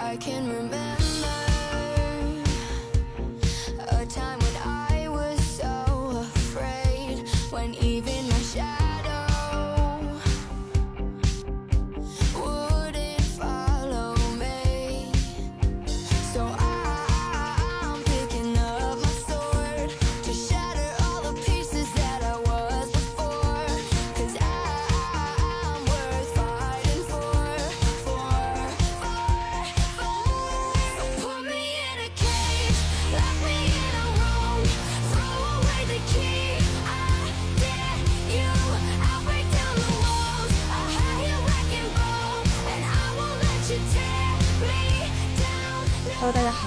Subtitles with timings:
[0.00, 0.97] I can remember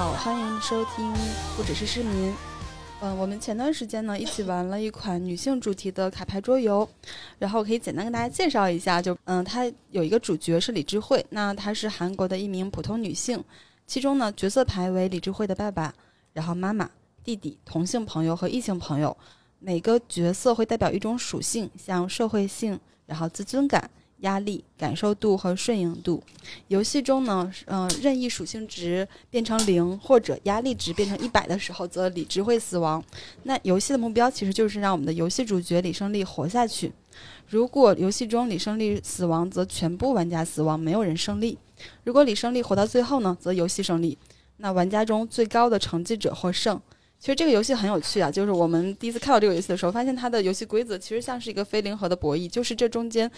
[0.02, 1.14] 好，欢迎收听
[1.56, 2.34] 不只是市民。
[3.02, 6.90] 嗯，我们前段时间呢一起玩了一款女性主题的卡牌桌游，
[7.38, 13.44] 然后可以简单跟大家介绍一下，就嗯，它有一个主角是李智慧，那她是韩国的一名普通女性，
[13.86, 15.94] 其中呢角色牌为李智慧的爸爸，
[16.34, 16.90] 然后妈妈、
[17.24, 19.16] 弟弟、同性朋友和异性朋友，
[19.60, 23.88] 每个角色会代表一种属性，像社会性，然后自尊感、
[24.22, 26.24] 压力、感受度和顺应度。
[26.68, 33.04] 游戏中呢，嗯、任意属性值变成零或者压力值变成一百的时候，则李智会死亡。
[33.44, 36.92] 那游戏的目标其实就是让我们的游戏主角李胜利活下去。
[37.48, 41.58] 如果游戏中李胜利死亡，则全部玩家死亡，没有人胜利。
[42.04, 44.18] 如果李胜利活到最后呢，则游戏胜利。
[44.58, 46.80] 那玩家中最高的成绩者获胜。
[47.22, 53.30] 其实这个游戏很有趣啊，就是我们第一次看到这个游戏的时候，发现它的游戏规则其实像是一个非零和的博弈，就是这中间，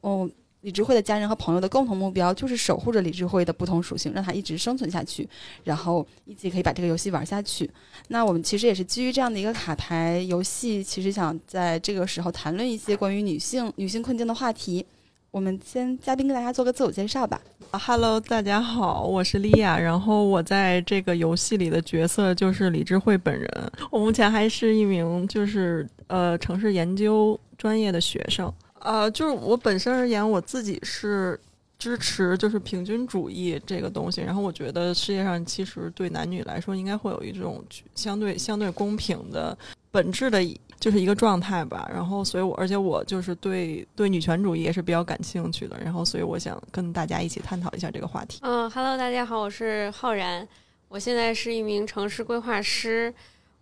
[0.00, 0.28] 哦，
[0.62, 5.28] 李智慧的家人和朋友的共同目标就是守护着李智慧的不同属性，让他一直生存下去，
[5.62, 7.70] 然后一起可以把这个游戏玩下去。
[8.08, 14.84] 那我们其实也是基于这样的一个卡牌游戏，其实想在这个时候谈论一些关于女性女性困境的话题。
[15.30, 17.38] 我们先嘉宾跟大家做个自我介绍吧。
[17.70, 23.72] 啊 Hello，大家好，我是莉亚，然后我在这个游戏里的角色就是李智慧本人。
[23.90, 28.50] 我目前还是一名就是呃城市研究专业的学生。
[28.80, 31.38] 呃，就是我本身而言，我自己是
[31.78, 34.22] 支持就是平均主义这个东西。
[34.22, 37.62] 然后我觉得世界上其实对男女来说应该会有一种
[37.94, 39.56] 相对相对公平的
[39.90, 40.42] 本质的。
[40.80, 48.38] 就是一个状态吧，然后所以我，而且我就是对对女权主义也是比较感兴趣的，然后所以我想跟大家一起探讨一下这个话题。
[48.42, 50.46] 嗯哈喽，大家好，我是浩然，
[50.88, 53.12] 我现在是一名城市规划师。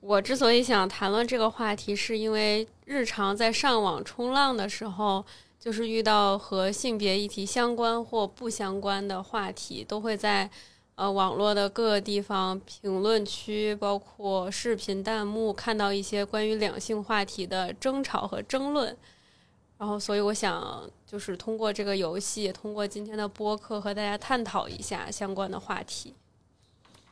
[0.01, 5.25] 我之所以想谈论这个话题，是因为日常在上网冲浪的时候，
[5.59, 10.49] 就是遇到和性别议题相关或不相关的话题，都会在
[10.97, 18.97] 呃网络的各个地方评论区，包括视频弹幕，看到一些关于两性话题的争吵和争论。
[19.79, 26.15] 然后，所以我想就是通过这个游戏，通过今天的播客和大家探讨一下相关的话题。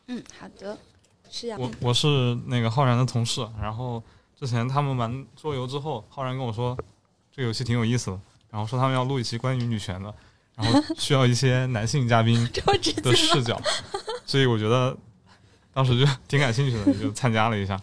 [0.06, 0.78] 嗯，好的，
[1.30, 1.58] 是呀。
[1.60, 4.02] 我我是那个浩然的同事，然后
[4.34, 6.74] 之前他们玩桌游之后，浩然跟我说
[7.30, 8.20] 这个游戏挺有意思的，
[8.50, 10.14] 然后说他们要录一期关于女权的，
[10.56, 12.36] 然后需要一些男性嘉宾
[13.02, 13.60] 的视角，
[14.24, 14.96] 所以我觉得
[15.72, 17.78] 当时就挺感兴趣的， 就参加了一下。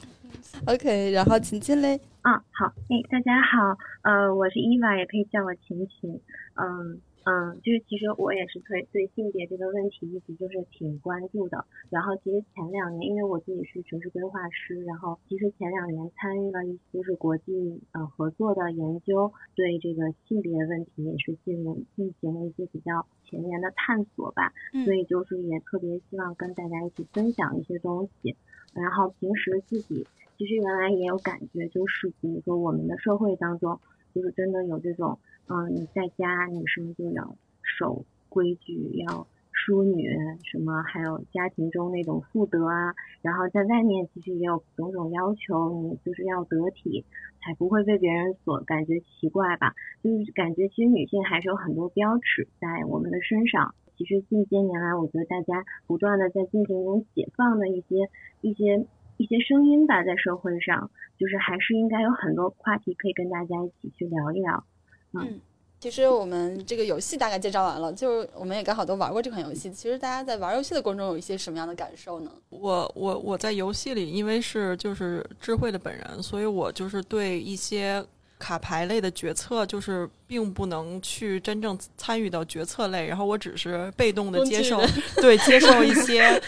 [0.68, 6.22] OK，然后晴晴嘞，啊，好，哎，大家好，呃，我是伊娃，也可以叫我晴晴，
[6.56, 28.36] 嗯嗯，就是其实我也是对对性别这个问题一直就是挺关注的，然后其实前两年，因为我自己是城市规划师，然后其实前两年参与了一些就是国际呃合作的研究，对这个性别问题也是进入进行了一些比较前沿的探索吧，嗯所以就是也特别希望跟大家一起分享一些东西，
[28.74, 30.08] 然后平时自己。
[30.38, 33.80] 其实原来也有感觉，就是比如说我们的社会当中，
[34.12, 40.10] 就是真的有这种，嗯，你在家女生就要守规矩，要淑女，
[40.44, 47.04] 什么还有家庭中那种妇德啊，然后在外面其实也有种种要求，你就是要得体，
[47.42, 49.74] 才不会被别人所感觉奇怪吧？
[50.04, 53.76] 就是感觉其实女性还是有很多标尺在我们的身上。
[53.98, 58.10] 其实近些年来，我觉得大家不断的在进行一种解放的一些
[58.42, 58.86] 一些。
[59.18, 60.90] 一些声音吧，在社会上，
[61.20, 64.64] 就是还是应该有很多话题可以跟大家一起去聊一聊。
[65.14, 65.40] 嗯，
[65.80, 69.72] 其实我们这个游戏大概介绍完了，就是我们也刚好都玩过这款游戏。
[69.72, 72.32] 其实大家在玩游戏的过程中有一些什么样的感受呢？
[72.50, 78.06] 我我我在游戏里，因为是就是智慧的本人，所以我就是对一些
[78.42, 84.82] 卡牌类的决策，就是并不能去真正参与到决策类，然后我只是被动的接受，
[85.18, 86.42] 对，接受一些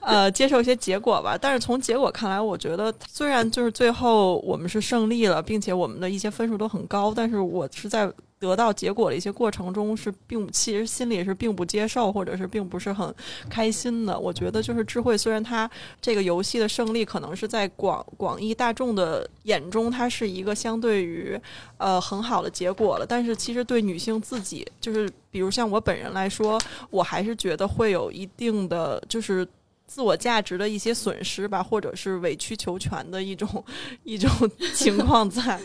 [0.00, 1.38] 呃接受一些结果吧。
[1.40, 13.14] 但是从结果看来，我觉得虽然就是最后我们是胜利了，并且我们的一些分数都很高，但是我是在得到结果的一些过程中是并其实心里是并不接受，或者是并不是很
[13.50, 14.18] 开心的。
[14.18, 15.70] 我觉得就是智慧，虽然它
[16.00, 21.38] 这个游戏的胜利可能是在广广义大众的眼中，它是一个相对于
[21.76, 29.46] 呃很好的结果了，但是其实对女性自己，就是比如像我本人来说，我还是觉得会有一定的就是。
[29.90, 33.64] 自我价值的一些损失吧，或者是委曲求全的一种
[34.04, 34.30] 一种
[34.74, 35.58] 情况在。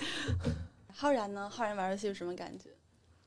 [1.03, 1.50] 浩然呢？
[1.50, 2.69] 浩然玩游戏有什么感觉？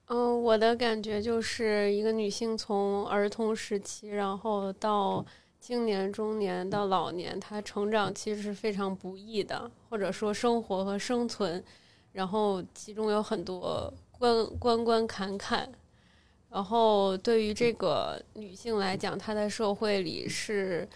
[0.06, 5.22] 嗯，我的感觉就是一个女性从儿童时期，然后到
[5.60, 11.62] 青年、中年到老年，她成长其实是非常不易的，或者说生活和生存，
[12.12, 15.70] 然后其中有很多关关关坎坎。
[16.48, 20.88] 然后对于这个女性来讲，她在社会里是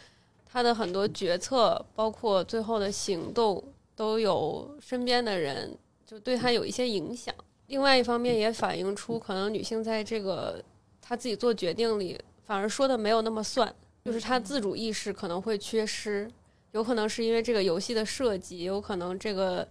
[0.46, 3.62] 她的很多决策，包括最后的行动，
[3.94, 5.76] 都有身边的人
[6.10, 7.32] 就对她有一些影响。
[7.68, 10.60] 另外一方面也反映出，可能女性在这个
[11.00, 13.72] 她自己做决定里，反而说的没有那么算，
[14.04, 16.28] 就是她自主意识可能会缺失，
[16.72, 19.68] 有可能是因为这个游戏的设计，有可能这个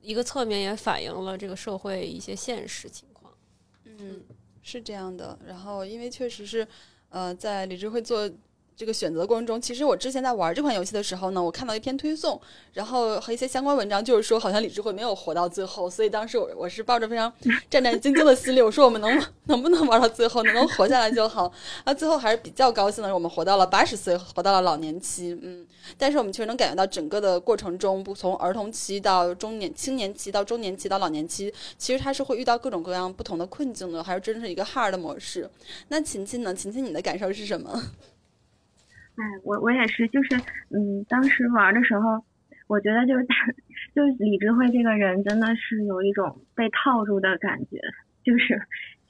[0.00, 3.30] 一个侧面也反映了这个社会一些现实情况。
[3.84, 4.22] 嗯，
[4.62, 5.38] 是这样的。
[5.46, 6.66] 然后，因为确实是，
[7.10, 8.26] 呃，在李智慧做
[8.76, 12.40] 这个选择过程中，其实我之前在玩这款游戏的时候呢，我看到一篇推送，
[12.72, 17.32] 然后和一些相关文章，就是说好像李智慧没有活到最后，所以当时我我是抱着非常
[17.70, 21.50] 战战兢兢的心理，我说我们能 能不能玩到最后，能不能活下来就好。
[21.84, 25.64] 啊，最后还是比较高兴的，我们活到了八十岁，活到了老年期，嗯。
[25.96, 35.48] 但是我们确实能感觉到整个的过程中，不从儿童期到中年、青年期到中年期到老年期，其实他是会遇到各种各样不同的困境的，还是真是一个 hard 的模式。
[35.88, 36.52] 那琴琴呢？
[36.54, 37.80] 琴琴，你的感受是什么？
[39.16, 40.34] 哎，我我也是，就是
[40.70, 42.24] 嗯，当时玩的时候，
[42.66, 43.24] 我觉得就是
[43.94, 47.78] 就是李智慧这个人真的是有一种被套住的感觉，
[48.24, 48.60] 就是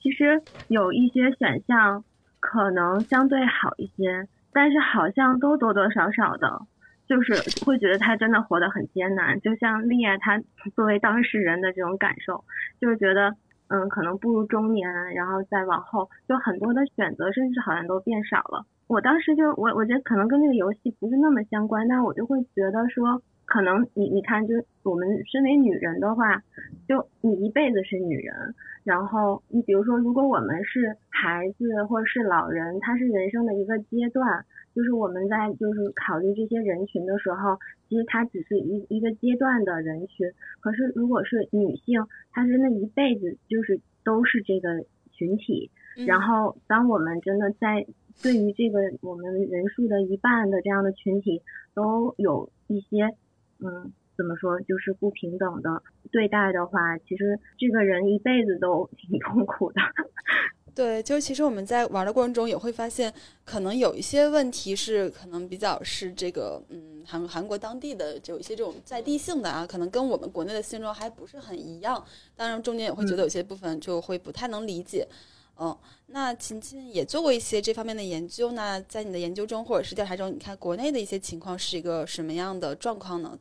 [0.03, 2.05] 其实有一些选项
[2.41, 6.61] 可能相对好一些，但是好像都多多少少的，
[7.09, 7.33] 就是
[7.65, 9.41] 会觉得他真的活得很艰难。
[9.41, 10.39] 就像丽亚她
[10.75, 12.45] 作为当事人的这种感受，
[12.79, 13.35] 就是觉得
[13.69, 18.67] 嗯，可能步入中年，然后再往后，就很多的选择，甚至好像都变少了。
[18.87, 26.43] 我当时就我我觉得可能跟这个游戏不是那么相关，但我就会觉得说，可能你你看，就我们身为女人的话，
[26.87, 28.55] 就你一辈子是女人，
[28.85, 34.45] 然后你比如说，如果我们是孩子或者是老人，他是人生的一个阶段，
[34.75, 37.59] 就是我们在就是考虑这些人群的时候，
[37.89, 40.31] 其实他只是一一个阶段的人群，
[40.61, 45.71] 可是如果是女性，她是那一辈子就是都是这个群体，
[46.07, 47.87] 然后当我们真的在
[48.23, 51.43] 对于这个我们人数的一半的这样的群体，
[51.75, 53.05] 都有一些
[53.59, 59.81] 嗯怎么说，就是不平等的对待的话，其实这个人一辈子都挺痛苦的。
[60.75, 63.13] 对，就是其实我们在玩的过程中也会发现，
[63.45, 72.05] 可能有一些问题是可能比较是这个嗯韩韩国当地的有一些这种在地性的啊，可能跟我们国内的现状还不是很一样。
[72.35, 75.07] 当然中间也会觉得有些部分就会不太能理解。
[75.09, 75.17] 嗯，
[75.61, 83.39] 嗯那秦秦也做过一些这方面的研究，那在你的研究中或者是调查中，你看国内的一些情况是一个什么样的状况呢？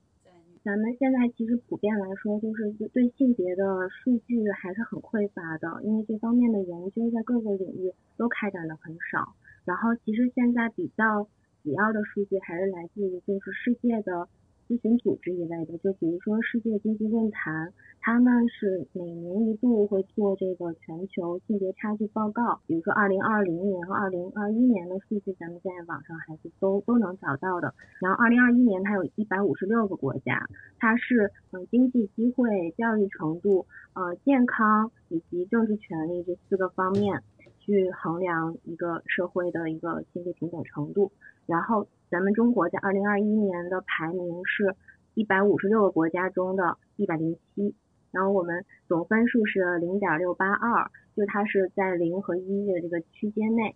[0.64, 9.36] 咱们现在其实普遍来说，就是对性别的数据还是很匮乏的，因为这方面的研究在各个领域都开展的很少。
[9.66, 11.28] 然后，其实现在比较
[11.64, 14.28] 主要的数据还是来自于就是世界的
[14.68, 27.74] 咨询组织一类的，就比如说世界经济论坛，他们是每年一度会做这个全球性别差距报告，比如说二零二零年和二零二一年的数据，咱们在网上还是都都能找到的。
[28.00, 30.48] 然后二零二一年它有一百五十六个国家，
[30.80, 37.22] 它是嗯经济机会、教育程度、呃健康以及政治权利这四个方面
[37.66, 41.12] 去衡量一个社会的一个性别平等程度。
[41.46, 44.76] 然后咱们中国在二零二一年的排名是
[45.14, 47.74] 一百五十六个国家中的一百零七，
[48.12, 53.76] 然后我们总分数是零点六八二，就它是在零和一的这个区间内，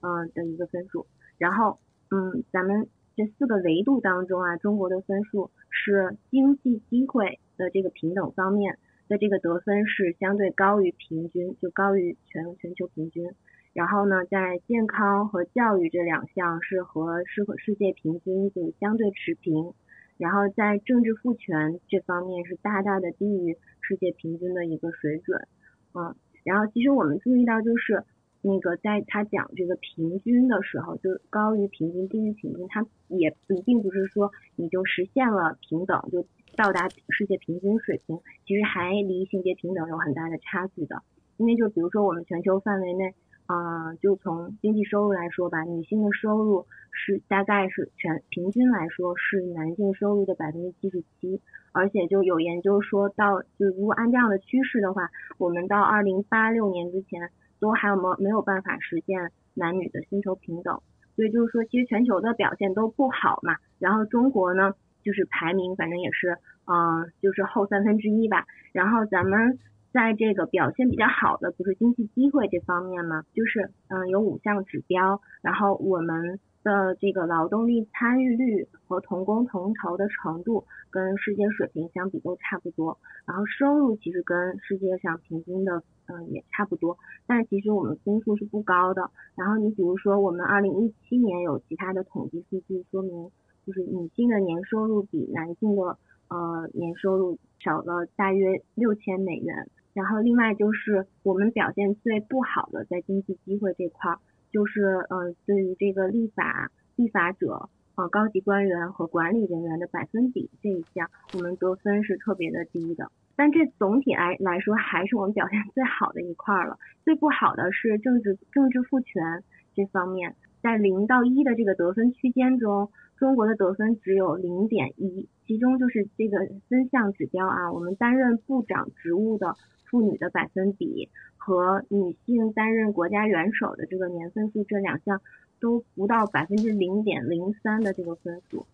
[0.00, 1.06] 嗯、的一个分数。
[1.38, 1.78] 然后
[2.10, 8.78] 嗯，咱们这四个维度当中啊，中国的分数是经济机会的这个平等方面
[9.08, 13.30] 的这个得分是相对高于平均，就高于全全球平均。
[13.72, 19.72] 然后呢，在健康和教育这两项是和世世界平均就相对持平。
[20.16, 25.46] 然后在政治赋权这方面是大大的低于世界平均的一个水准，
[25.94, 28.02] 嗯，然后其实我们注意到就是
[28.42, 36.26] 那个在他讲这个平均的时候，就高于平均、低于平均，它也并不是说你就实现了平等就
[36.58, 41.00] 到达世界平均水平，其实还离性别平等有很大的差距的，
[41.38, 43.14] 因为就比如说我们全球范围内。
[43.48, 51.40] 啊、就从经济收入来说吧，女性的收入是大概是全平均来说是男性收入的百分之七十七，
[51.72, 60.82] 而且就有研究说到，就如果按这样的趋势的话，我们到二零八六年之前都还有没没有办法实现男女的薪酬平等，
[61.16, 64.74] 所以就是说，其实全球的表现都不好嘛，然后中国呢，
[65.08, 66.36] 就是排名反正也是，
[66.66, 69.58] 嗯、就是后三分之一吧，然后咱们。
[69.90, 73.24] 在这个表现比较好的，不是经济机会这方面吗？
[73.32, 89.10] 就是嗯，有五项指标，然后我们的这个劳动力参与率和同工同酬的程度跟世界水平相比都差不多，然后收入其实跟世界上平均的嗯也差不多，但其实我们分数是不高的。
[89.36, 93.30] 然后你比如说我们二零一七年有其他的统计数据说明，
[93.68, 95.98] 就是女性的年收入比男性的
[96.28, 99.68] 呃年收入少了大约六千美元。
[99.92, 104.18] 然后另外就是我们表现最不好的在经济机会这块儿，
[104.50, 113.10] 就是呃对于这个立法立法者呃高级官员和管理人员的百分比这一项，我们得分是特别的低的。
[113.36, 116.78] 但这总体来来说还是我们表现最好的一块了。
[117.04, 119.44] 最不好的是政治政治赋权
[119.74, 129.56] 这方面，在零到一的这个得分区间中，中国的得分只有零点一，其中就是这个分项指标啊，我们担任部长职务的
[129.86, 135.20] 妇女的百分比和女性担任国家元首的这个年分数这两项
[135.60, 138.66] 都不到百分之零点零三的这个分数，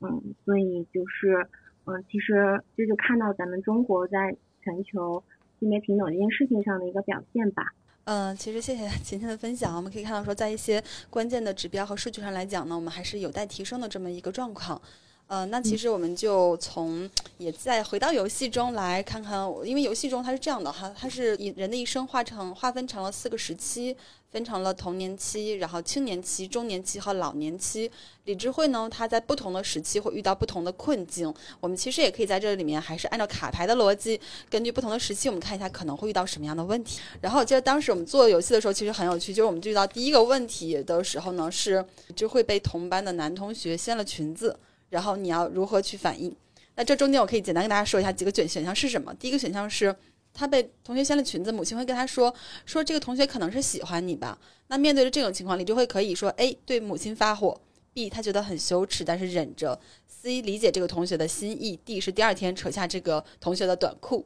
[0.00, 1.46] 嗯，所以就是，
[1.84, 5.22] 嗯，其实这就看到咱们中国在全球
[5.60, 7.72] 性别平等这件事情上的一个表现吧。
[8.04, 9.76] 嗯，其实谢谢 琴琴的分享。
[9.76, 14.80] 我们可以看到说，在一些关键的指标和数据上来讲呢，我们还是有待提升的这么一个状况。
[15.28, 23.96] 呃，那其实我们就从也再回到游戏中来看看，因为游戏中它是这样的哈，它是以人的一生划成划分成了四个时期，
[24.32, 27.90] 分成了童年期、然后青年期、中年期和老年期。
[28.24, 31.32] 李智慧呢，他在不同的时期会遇到不同的困境。
[31.60, 37.00] 我们其实也可以在这里面，还是按照卡牌的逻辑，根据不同的时期，我们看一下可能会遇到什么样的问题。
[37.20, 41.84] 然后我记得当时我们做游戏的时候，其实很有趣，就是我们注意到第一个问题的时候呢，是
[42.16, 44.56] 就会被同班的男同学掀了裙子，
[44.88, 46.34] 然后你要如何去反应？
[46.74, 49.12] 那这中间我可以简单跟大家说一下几个选选项是什么。
[49.16, 49.94] 第一个选项是
[50.34, 52.34] 他被同学掀了裙子，母亲会跟他说
[52.64, 54.38] 说这个同学可能是喜欢你吧。
[54.68, 57.60] 那面对着这种情况，你就会可以说 A 对母亲发火
[57.92, 64.24] ，B 他觉得很羞耻，但是忍着，C 理解这个同学的心意，D 是第二天扯下这个同学的短裤。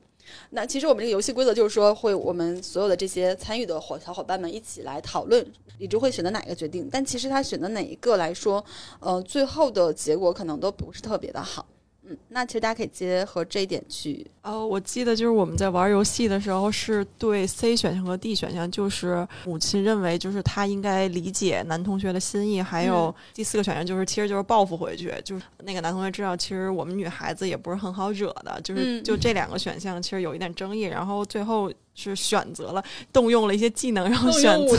[0.50, 5.44] 那其实我们这个游戏规则就是说，会我们所有的这些参与的伙小伙伴们一起来讨论
[5.78, 8.64] 李智慧选择哪一个决定，但其实他选择哪一个来说，
[9.00, 11.66] 呃，最后的结果可能都不是特别的好。
[12.08, 34.76] 嗯，那其实大家可以结合这一点去，哦，我记得就是我们在玩游戏的时候，是对 C 选项和 D 选项，就是母亲认为就是她应该理解男同学的心意，还有第四个选项就是其实就是报复回去，就是那个男同学知道其实我们女孩子也不是很好惹的，就是嗯就这两个选项其实有一点争议，然后最后是选择了动用了一些技能，然后选择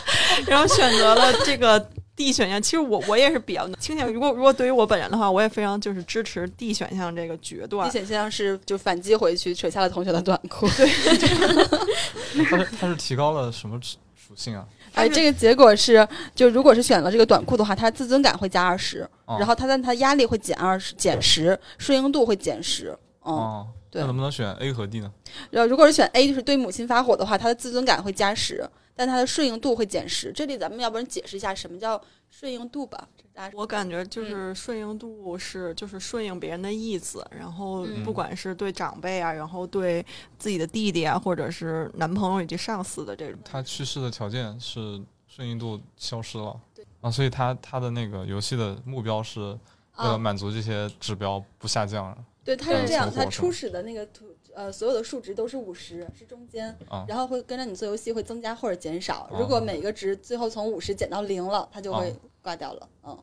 [0.46, 1.78] 然后选择了这个
[2.22, 2.60] D 选项。
[2.60, 7.92] 其实我我也是比较倾向，如果如果对于我本人的话，我也非常就是支持 D 选项这个决断 D。
[7.98, 10.68] 选项是就反击回去，扯下了同学的短裤。
[10.76, 14.66] 对它是它是提高了什么属属性啊？
[14.92, 22.90] 哎，这个结果是，就如果是选了这个短裤的话，他自尊感会加二十、哦然后他的他压力会减二十，减十，顺应度会减十。
[23.24, 25.10] 嗯，哦，对那能不能选 A 和 D 呢？
[25.50, 28.68] 然后如果是选 A，就是对母亲发火的话，他的自尊感会加十，
[29.00, 30.30] 但他的顺应度会减十。
[30.30, 33.08] 这里咱们要不然解释一下什么叫顺应度吧？
[33.54, 40.04] 我感觉就是顺应度是就是顺应别人的意思，然后嗯不管是对长辈啊，然后对
[40.38, 43.40] 自己的弟弟啊，或者是男朋友以及上司的这种。
[43.42, 46.60] 他去世的条件是顺应度消失了，
[47.00, 52.14] 啊，所以他他的那个游戏的目标是为了啊，满足这些指标不下降
[52.44, 57.04] 对，他是这样，它存活是吗初始的那个图呃所有的数值都是五十，是中间，啊。
[57.08, 59.28] 然后会跟着你做游戏会增加或者减少。
[59.30, 62.88] 哦如果每个值最后从五十减到零了，它就会哦挂掉了。
[63.04, 63.18] 嗯，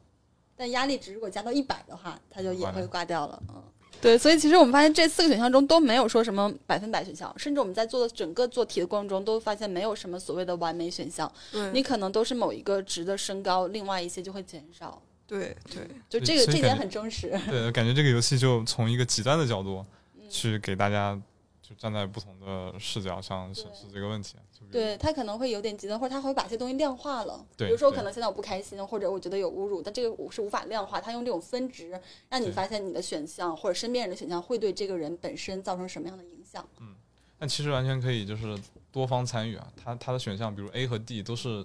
[0.56, 3.42] 但压力值如果加到一百的话，它就也会挂掉了。
[3.50, 3.64] 嗯，
[4.02, 15.02] 对，所以其实我们发现这四个选项中都没有说什么百分百选项，甚至我们在做的整个做题的过程中都发现没有什么所谓的完美选项，对你可能都是某一个值的升高，另外一些就会减少。
[15.26, 17.30] 对对，就这个这点很真实。
[17.50, 19.86] 对，感觉这个游戏就从一个极端的角度嗯
[20.30, 21.20] 去给大家
[21.62, 24.36] 就站在不同的视角上审视这个问题。
[24.72, 27.46] 对他可能会有点极端，或者他会把这些东西量化了。
[27.58, 31.00] 比如说，可能现在我不开心，或者我觉得有侮辱，但这个我是无法量化。
[31.00, 36.68] 他用这种分值，让你发现你的选项或者身边人的选项会对这个人本身造成什么样的影响。
[36.80, 36.96] 嗯
[37.40, 38.58] 但其实完全可以就是
[38.92, 41.64] 多方参与啊，他他的选项比如 A 和 D 都是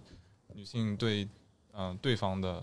[0.52, 1.26] 女性对
[1.74, 2.62] 嗯、对方的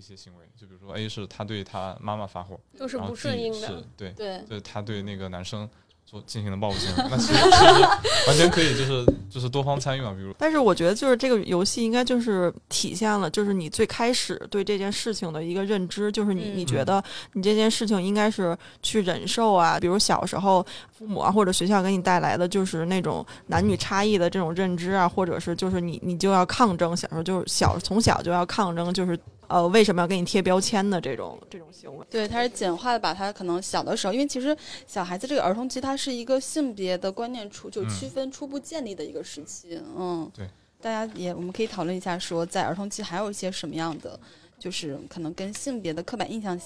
[0.00, 3.68] 一些行为，就比如说 A 是他对他妈妈发火，都是不顺应的。
[3.68, 3.84] 是。
[3.98, 5.68] 对，对，就是他对那个男生
[6.06, 7.82] 做进行了报复行为，那其实 其实
[8.26, 10.34] 完全可以就是就是多方参与嘛，比如。
[10.38, 16.56] 但是我觉得就是这个游戏应该就是体现了，就是你最开始对这件事情的一个认知，就是你嗯。
[16.56, 17.02] 你觉得
[17.34, 29.18] 你这件事情应该是去忍受啊，比如小时候父母啊或者学校给你带来的就是那种男女差异的这种认知啊，或者是就是你你就要抗争，小时候就是小从小就要抗争，就是
[29.50, 32.06] 呃为什么要给你贴标签的这种这种行为。
[32.08, 39.82] 对，它是简化的，把它可能小的时候，因为其实小孩子这个儿童期，它是一个性别的观念初就嗯区分初步建立的一个时期。
[39.96, 40.48] 嗯，对，
[40.80, 44.18] 大家也我们可以讨论一下，说在儿童期还有一些什么样的，
[44.58, 46.58] 就是可能跟性别的刻板印象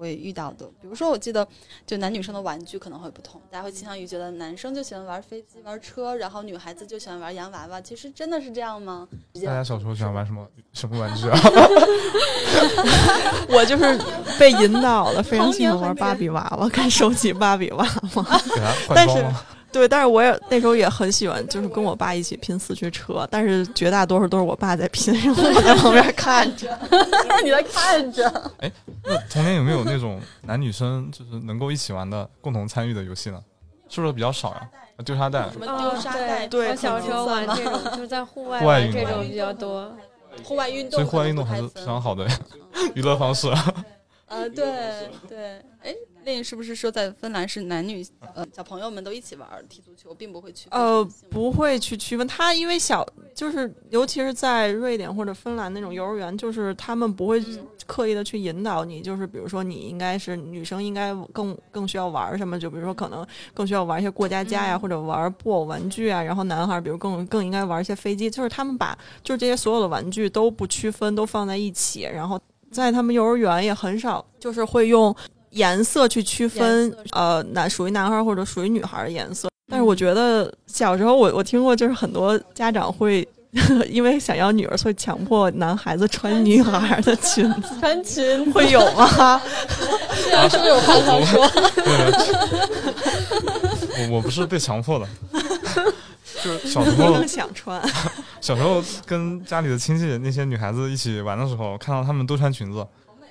[0.00, 0.66] 会遇到的。
[0.80, 1.46] 比如说，我记得
[1.86, 7.80] 就男女生的玩具可能会不同，大家会倾向于觉得男生就喜欢玩飞机、玩车，然后女孩子就喜欢玩洋娃娃。
[7.80, 9.06] 其实真的是这样吗？
[9.44, 11.38] 大家小时候喜欢玩什么什么玩具啊？
[13.48, 13.98] 我就是
[14.38, 18.40] 被引导了， 非常喜欢玩芭比娃娃跟收集芭比娃娃。
[18.94, 19.24] 但是？
[19.72, 26.78] 对，但是我也那时候也很喜欢，就是跟我爸一起拼四驱车，但是绝大多数都是我爸在拼，然后我在旁边看着。
[27.44, 28.52] 你在看着，
[29.04, 33.40] 那童年有没有那种男女生就是能够一起玩的、共同参与的游戏呢？
[33.88, 34.68] 是不是比较少呀？
[34.96, 39.96] 啊丢沙袋什，么哦丢沙袋、对我小时候玩这这种，就是在户外户外运动玩这种比较多。
[40.44, 42.24] 户外运动，所以户外运动还是非常好的
[42.94, 43.48] 娱乐方式。
[44.26, 45.92] 呃，对对，哎，
[46.24, 52.26] 丽颖是不是说在芬兰是男女呃小朋友们都一起玩儿踢足球，并不会区分呃不会去区分。
[52.26, 57.66] 他，因为小就是，尤其是在瑞典或者芬兰那种幼儿园，就是他们不会嗯。
[57.86, 64.80] 刻意的去引导你，就是比如说你应该是女生应该更更需要玩什么，就比如说可能更需要玩一些过家家呀，嗯。
[64.80, 75.12] 或者玩布偶玩具啊，然后男孩儿比如更更应该玩一些飞机，就是他们把就是这些所有的玩具都不区分，都放在一起，然后在他们幼儿园也很少就是会用
[75.50, 79.48] 颜色去区分呃男属于男孩儿或者属于女孩儿的颜色。
[79.68, 83.26] 但是嗯我觉得小时候我我听过，就是很多家长会
[83.88, 89.40] 因为想要女儿，所以强迫男孩子穿女孩儿的裙子， 穿裙会有吗？
[90.14, 91.48] 是啊，是不是有话想说？
[91.74, 92.12] 对，
[94.08, 95.08] 我我不是被强迫的，
[96.44, 97.80] 就是小时候 更想穿。
[98.40, 102.86] 小时候跟家里的亲戚那些女孩子一起玩的时候，看到她们都穿裙子，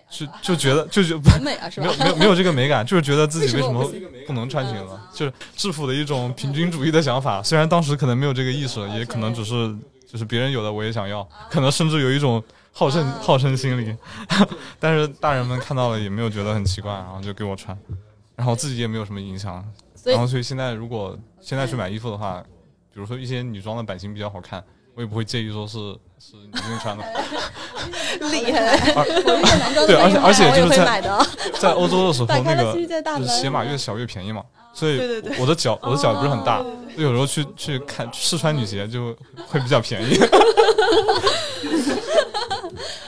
[0.09, 1.97] 就就觉得就觉不美啊， 是吧没有？
[2.03, 3.89] 没有没有这个美感，就是觉得自己为什么
[4.25, 7.43] 不能穿裙子，就是制服的一种平均主义的想法。
[7.43, 9.75] 虽然当时可能没有这个意识，也可能只是
[10.07, 13.95] 就是别人有的我也想要，可能甚至有一种好胜啊好胜心理。
[14.79, 17.77] 但是大人们看到了也没有觉得很奇怪，然后就给我穿，
[18.35, 19.63] 然后自己也没有什么影响。
[20.05, 22.41] 然后所以现在如果现在去买衣服的话，
[22.91, 24.63] 比如说一些女装的版型比较好看，
[24.99, 25.77] 我也不会介意说是
[26.19, 27.03] 是女性穿的。
[28.29, 31.01] 厉害，我一件男装对而且而且就是在。
[31.57, 34.99] 在欧洲的时候， 那个就是鞋码越小越便宜嘛，所以
[35.39, 36.61] 我的脚我的脚不是很大，
[36.97, 39.15] 就有时候去去看试穿女鞋就
[39.47, 40.19] 会比较便宜。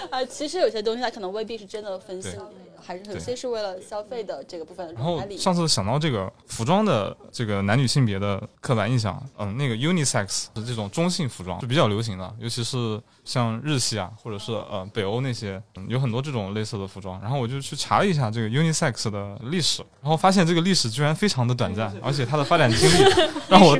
[0.09, 5.21] 啊，其实有些东西它可能未必是真的分性对别，还是有对些是为了消费的这个部分的然后。
[5.37, 17.19] 上次想到这个服装的这个男女性别的刻板印象，嗯，那个 unisex 的这种中性服装是比较流行的，尤其是像日系啊，或者是呃北欧那些、嗯有很多这种类似的服装。
[17.21, 23.03] 然后我就去查了一下这个 unisex 的历史，然后发现这个历史居然非常的短暂，而且它的发展经历
[23.47, 23.77] 让我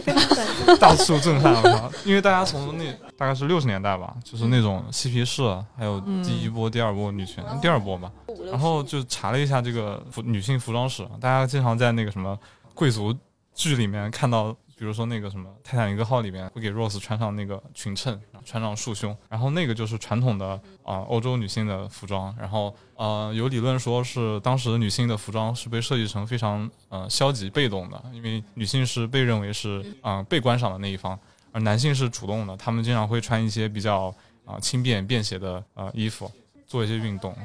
[0.80, 1.92] 大受震撼了。
[2.06, 5.44] 因为大家从那大概是六十年代吧，就是那种嬉皮士，
[5.78, 8.12] 还有第一波、第二波女权，第二波吧，
[8.50, 12.38] 然后就查了一下这个服女性服装史，大家经常在那个什么
[12.74, 13.14] 贵族
[13.54, 20.48] 剧里面看到，比如说那个什么《泰坦尼克号》里面会给 Rose 穿上那个裙衬，穿上束胸，然后那个就是传统的
[20.82, 31.20] 啊、呃欧洲女性的服装，然后呃有理论说是当时女性的服装是被设计成非常呃消极被动的，因为女性是被认为是啊、呃被观赏的那一方，
[31.52, 34.12] 而男性是主动的，他们经常会穿一些比较
[34.46, 36.32] 啊、轻便便携的呃衣服，
[36.65, 37.36] 做一些运动。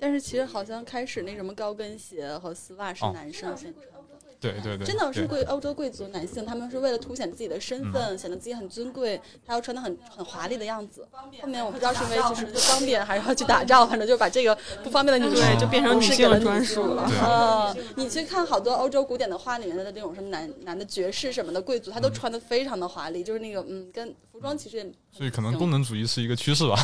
[0.00, 4.01] 但是其实好像开始那什么高跟鞋和丝袜是哦男生先穿的。
[4.42, 7.92] 对对对，真的是贵欧洲贵族男性，他们是为了凸显自己的身嗯。
[7.92, 11.06] 份，显得自己很尊贵，他要穿的很很华丽的样子。
[11.40, 17.06] 后面我不知道是因为就是不方便，还是要去打仗，反正就把这个不方便的女对性就变成女性专属了。
[17.08, 17.18] 对。
[17.18, 26.76] 啊，你去看好多欧洲古典的画里面的那种什么男男的爵士什么的贵族，他都穿的非常的华丽，就是那个嗯，跟服装其实也所以可能功能主义是一个趋势吧，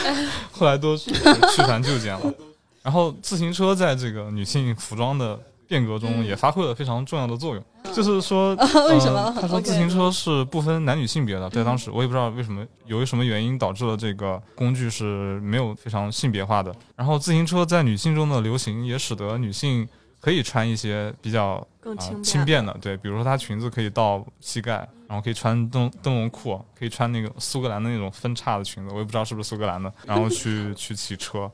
[0.52, 2.34] 后来都去去繁就简了。
[2.82, 5.38] 然后自行车在这个女性服装的
[5.68, 7.62] 变革中也发挥了非常重要的作用，
[7.94, 8.54] 就是说，
[8.88, 9.20] 为什么？
[9.20, 16.74] 呃他说自行车是不分男女性别的，在当时我也不知道为什么由于什么原因导致了这个工具是没有非常性别化的。
[16.96, 19.86] 然后自行车在女性中的流行，也使得女性
[20.20, 31.50] 可以穿一些比较啊、更轻便轻便的，对，比如说她裙子可以到膝盖，然后可以穿灯灯笼裤，可以穿那个苏格兰的那种分叉的裙子，我也不知道是不是苏格兰的，然后去去骑车，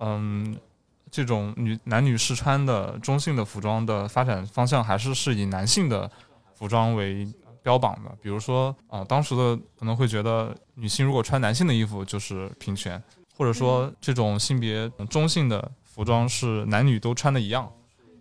[0.00, 0.54] 嗯，
[1.12, 6.10] 这种女男女试穿的中性的服装的发展方向还是是以男性的
[6.54, 7.30] 服装为
[7.62, 13.00] 标榜的，比如说啊、当时的可能会觉得女性如果穿男性的衣服就是平权，
[13.36, 17.70] 或者说这种性别中性的服装是男女都穿的一样。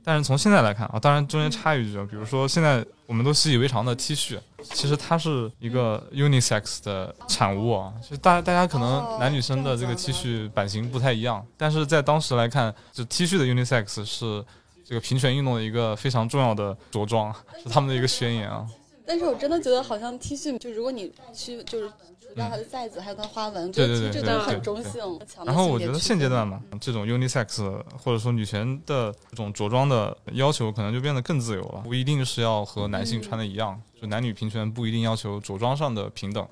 [0.03, 14.43] 但是从现在来看啊，当然中间插一句啊，比如说现在我们都习以为常的 T 恤，其实它是一个 unisex 的产物啊，就大大家可能男女生的这个 T 恤版型不太一样，但是在当时来看，就 T 恤的 unisex 是
[14.83, 17.33] 这个平权运动的一个非常重要的着装，
[17.63, 18.65] 是他们的一个宣言啊。
[19.05, 21.91] 但是我真的觉得好像 T 恤，就如果你去就是
[22.31, 25.19] 除掉它的 size，还有它的花纹，对对其实这都对对对很中性。
[25.45, 27.61] 然后我觉得现阶段嘛，这种 unisex
[28.01, 36.47] 或者说女权的这种着装的要求，可能就变得更自由了，不一定是要和男性穿的一样，就男女平权不一定要求着装上的平等，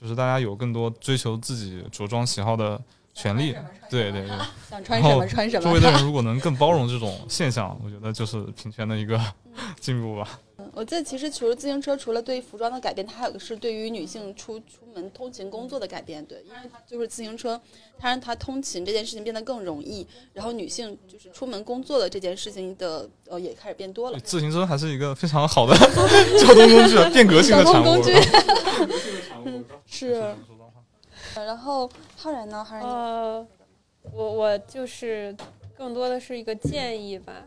[0.00, 2.80] 就是大家有更多追求自己着装喜好的
[3.12, 3.56] 权利。
[3.90, 4.38] 对对对，
[4.70, 5.64] 想穿什么穿什么。
[5.64, 9.20] 周围的人 如果能更包容这种现象，我觉得就是平权的一个
[9.80, 10.28] 进步吧。
[10.74, 16.24] 我记得其实除了自行车，除了对服装的改变，它还有个是对于女性出出门通勤工作的改变。
[16.26, 16.56] 对，因为
[16.86, 17.60] 就是自行车，
[17.98, 24.18] 它让它通勤这件事情变得更容易，然后女性就是出门工作的这件事情的呃也开始变多了。
[24.20, 25.74] 自行车还是一个非常好的
[26.40, 27.84] 交通工具，变革性的产物。
[27.84, 28.12] 交通工具
[29.44, 30.34] 嗯 是。
[31.34, 32.64] 然后浩然呢？
[32.64, 33.46] 浩然，呃，
[34.12, 35.34] 我我就是
[35.76, 37.44] 更多的是一个建议吧，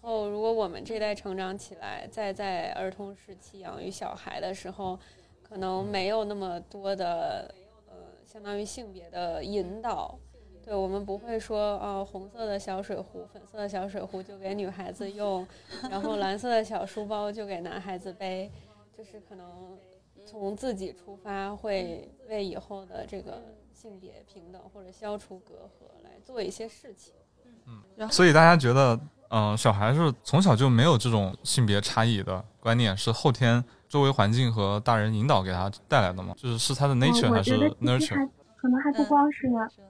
[0.00, 4.98] 后如果我们这代成长起来，再在儿童时期养育小孩的时候，
[5.42, 7.54] 可能没有那么多的
[7.88, 7.94] 呃，
[8.26, 10.18] 相当于性别的引导。
[10.62, 15.46] 对我们不会说，呃，红色的小水壶、粉色的小水壶就给女孩子用，
[15.90, 18.50] 然后蓝色的小书包就给男孩子背，
[18.96, 19.76] 就是可能
[20.26, 27.14] 从自己出发，会为以后的这个性别平等或者消除隔阂来做一些事情。
[27.66, 28.98] 嗯所以大家觉得，
[29.30, 36.34] 嗯、小孩是从小就没有这种性别差异的观念，是后天周围环境和大人引导给他带来的吗？
[36.36, 38.16] 就是是他的 nature 嗯、还是我觉得其实 nurture？
[38.16, 39.46] 还可能还不光是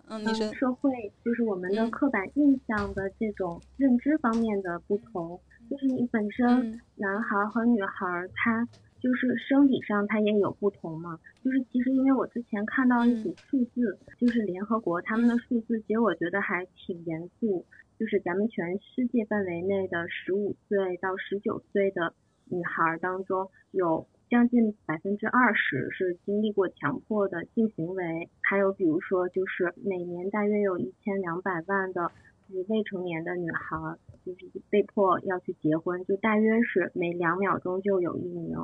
[0.09, 0.25] 嗯，
[0.55, 0.91] 社会
[1.25, 8.69] 就是我们的嗯刻板印象的这种认知方面的不同，就是你本身嗯男孩儿和女孩儿他
[9.01, 11.19] 就是生理上他也有不同嘛。
[11.43, 17.65] 就是其实因为我之前看到一组数字，就是联合国他们的数字，其实我觉得还挺严肃。
[18.01, 22.15] 就是咱们全世界范围内的十五岁到十九岁的
[22.47, 32.11] 女孩儿当中，有将近百分之二十是经历过强迫的性行为，还有比如说就是每年大约有一千两百万的
[32.49, 38.57] 就是未成年的女孩儿，就是被迫要去结婚，就大约是每两秒钟就有一名。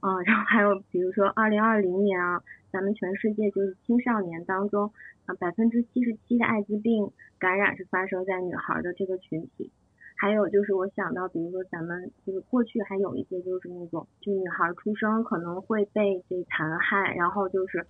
[0.00, 4.92] 啊，然后还有比如说二零二零年啊，咱们全世界就是青少年当中
[5.26, 9.70] 啊，百分之七十七的艾滋病感染是发生在女孩的这个群体。
[10.18, 17.86] 还有就是我想到，比如说咱们就是过去还有一些就是那种，就女孩出生可能会被这残害，然后就是，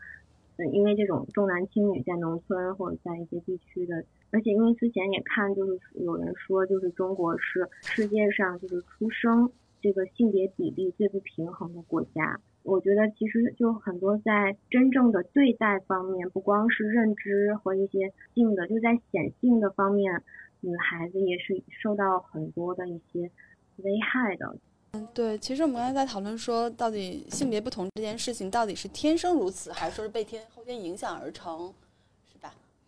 [0.56, 9.48] 嗯，因为这种重男轻女在农村或者在一些地区的，而且因为之前也看就是有人说，就是中国是世界上就是出生
[9.80, 12.40] 这个性别比例最不平衡的国家。
[12.66, 20.22] 我觉得其实就很多在真正的对待方面，不光是认知和一些性的，就在显性的方面。
[20.62, 23.30] 女孩子也是受到很多的一些
[23.76, 24.56] 危害的。
[24.92, 31.72] 嗯对，其实我们刚才在讨论说，到底性别不同这件事情到底是天生如此，还是说是被天后天影响而成，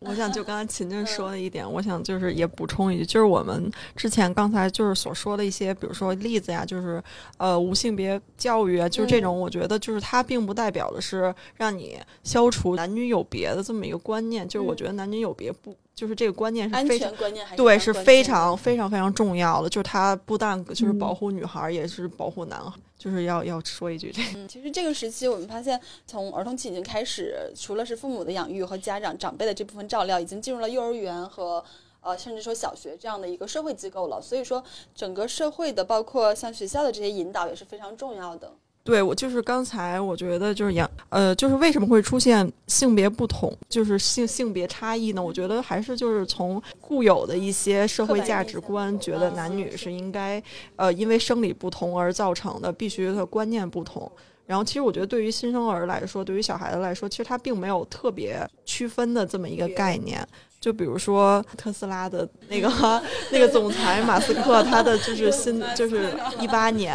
[0.06, 7.02] 我想就刚才秦 震说的一点，我想就是也补充一句，就是我们之前刚才就是所说的一些，比如说例子呀，就是
[7.36, 15.76] 呃无性别教育啊，就是这种，我觉得就是它并不代表的是让你消除男女有别的这么一个观念，就是我觉得男女有别不。
[15.98, 19.68] 就是这个观念是安非常全观念还是对，是非常非常非常重要的。
[19.68, 22.80] 就是它不但就是嗯保护女孩儿，也是保护男孩儿。
[22.96, 24.28] 就是要要说一句这个。
[24.38, 31.64] 嗯，其实这个时期我们发现，从儿童期已经开始，除了是父母的养育和家长长辈的这部分照料，已经进入了幼儿园和
[32.00, 34.22] 呃甚至说小学这样的一个社会机构了。
[34.22, 34.62] 所以说，
[34.94, 38.52] 整个社会的包括像学校的这些引导也是非常重要的。
[38.88, 45.22] 对我就是刚才我觉得就是养呃，就是为什么会出现性别不同，就是性性别差异呢？
[45.22, 50.42] 我觉得还是就是从固有的一些社会价值观，觉得男女是应该
[50.76, 54.10] 呃因为生理不同而造成的，必须的观念不同。
[54.48, 60.26] 然后，其实我觉得对于新生儿来说，对于小孩子来说，其实他并没有特别区分的这么一个概念。
[60.60, 62.68] 就比如说特斯拉的那个
[63.30, 66.92] 那个总裁马斯克，他的就是新就是一八年，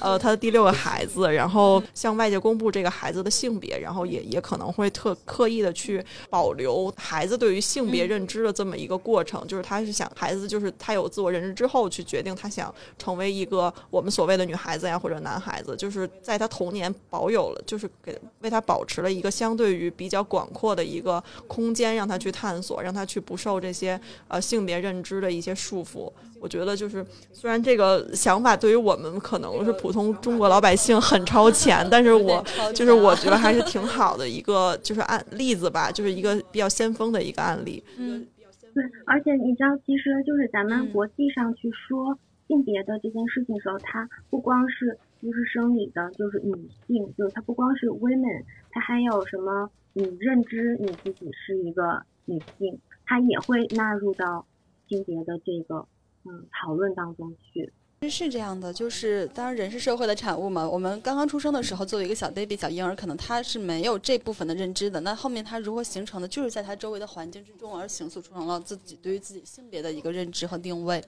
[0.00, 26.10] 呃，他的第六个孩子，然后向外界公布这个孩子的性别，然后也也可能会特刻意的去保留孩子对于性别认知的这么一个过程，就是他是想孩子就是他有自我认知之后去决定他想成为一个我们所谓的女孩子呀或者男孩子，就是在他童年保有了，就是给为他保持了一个相对于比较广阔的一个空间，让他去探索，让他去不受这些呃性别认知的一些束缚。
[26.40, 32.44] 我觉得就是，虽然这个想法对于我们可能是普通中国老百姓很超前，但是我
[32.74, 37.82] 就是我觉得还是挺好的一个就是案例子吧，就是一个比较先锋的一个案例。
[37.96, 38.26] 嗯，
[38.74, 46.52] 对，而且你知道，其实就是咱们嗯国际上去说性别的这件事情的时候，它不光是就是生理的，就是女
[46.86, 54.46] 性，就是它不光是 women，它还有什么你认知你自己是一个女性，它也会纳入到
[54.88, 55.86] 性别的这个
[56.24, 57.72] 嗯讨论当中去。
[58.04, 60.68] 其实是这样的，就是当然人是社会的产物嘛。
[60.68, 65.00] 我们刚刚出生的时候，作为一个小 baby、小婴儿，可能他是没有这部分的认知的。
[65.00, 71.02] 那后面他如何形成的，就是在他周围的环境之中而形塑出成了自己对于自己性别的一个认知和定位。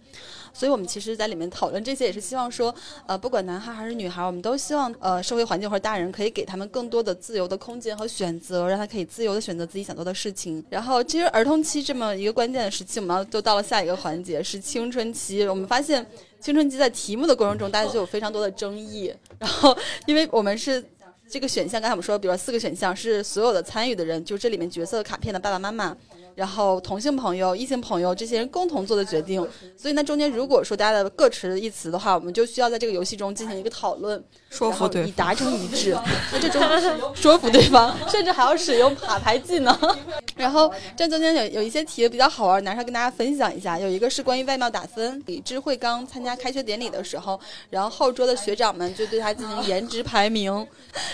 [0.55, 2.75] 所以我们其实在里面讨论这些，也是希望说，
[3.07, 10.65] 呃，不管男孩还是女孩，我们都希望呃社会环境或者大人可以给他们更多的自由的空间和选择，让他可以自由的选择自己想做的事情。
[10.71, 15.47] 然后，其实儿童期这么一个关键的时期，我们要就到了下一个环节，是青春期。
[15.47, 16.07] 我们发现。
[16.47, 19.13] 青春期在题目的过程中，大家就有非常多的争议。
[19.37, 20.81] 然后，因为我们是
[21.29, 25.97] 这个选项，刚才我们说，比如说四个选项是所有的参与的人，就这里面角色卡片的爸爸妈妈，
[26.37, 29.45] 然后同性朋友、异性朋友这些人共同做的决定。
[29.77, 35.97] 所以那中间如果说大家的各持一词的话，我们就需要在这个游戏中进行一个讨论，说服对然后以达成一致。
[36.31, 36.63] 那这中
[37.17, 39.77] 说服对方，甚至还要使用卡牌技能。
[40.37, 43.79] 然后这中间有有一些题比较好玩，拿出来跟大家分享一下。
[43.79, 50.67] 有一个是关于外貌打分，李智慧刚参加开学典礼的时候，然后后桌的学长们就对他进行颜值排名，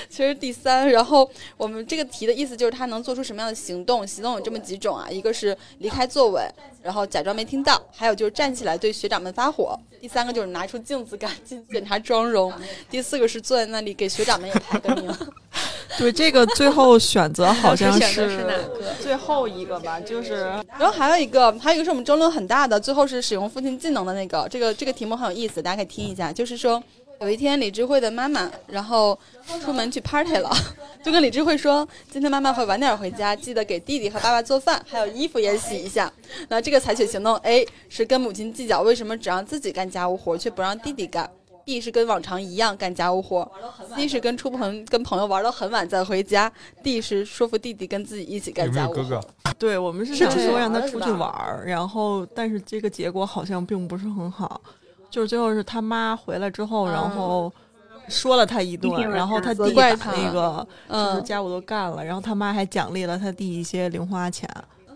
[0.09, 0.89] 其实第三。
[0.91, 4.05] 然后我们这个题的意思就是他能做出什么样的行动？
[4.05, 6.43] 行动有这么几种啊，一个是离开座位，
[6.83, 9.79] 然后假装没听到，还有就是站起来对学长们发火。
[10.01, 12.53] 第三个就是拿出镜子赶紧检查妆容，
[12.91, 15.15] 第四个是坐在那里给学长们也排个名。
[15.99, 18.95] 对这个最后选择好像选的是哪个？
[19.01, 20.45] 最后一个吧，就是
[20.79, 24.49] 然后还有一个，还有一个是我们争论很大的，最后是使用父亲技能的那个。
[24.51, 26.33] 这个这个题目很有意思，大家可以听一下。
[26.33, 26.83] 就是说，
[27.23, 29.17] 有一天李智慧的妈妈，然后
[29.65, 30.51] 出门去 party 了，
[31.05, 36.13] 就跟李智慧说，今天妈妈会晚点回家，记得给弟弟和爸爸做饭，还有衣服也洗一下。
[36.49, 41.31] 那这个采取行动 A 是跟母亲计较为什么只让自己干家务活，却不让弟弟干。
[41.65, 43.49] B 是跟往常一样干家务活，
[43.95, 48.99] C 是跟出朋跟朋友玩到很晚再回家，D 是说服弟弟跟自己一起干家务活。
[48.99, 49.53] 有哥哥？
[49.61, 54.61] 对我们是想说让他出去玩，然后但是这个结果好像并不是很好，
[55.13, 57.53] 就是最后是他妈回来之后，然嗯后
[58.09, 64.49] 说了他一顿，然后他弟把那个就是嗯，家务都干了，然后他妈还奖励了他弟一些零花钱。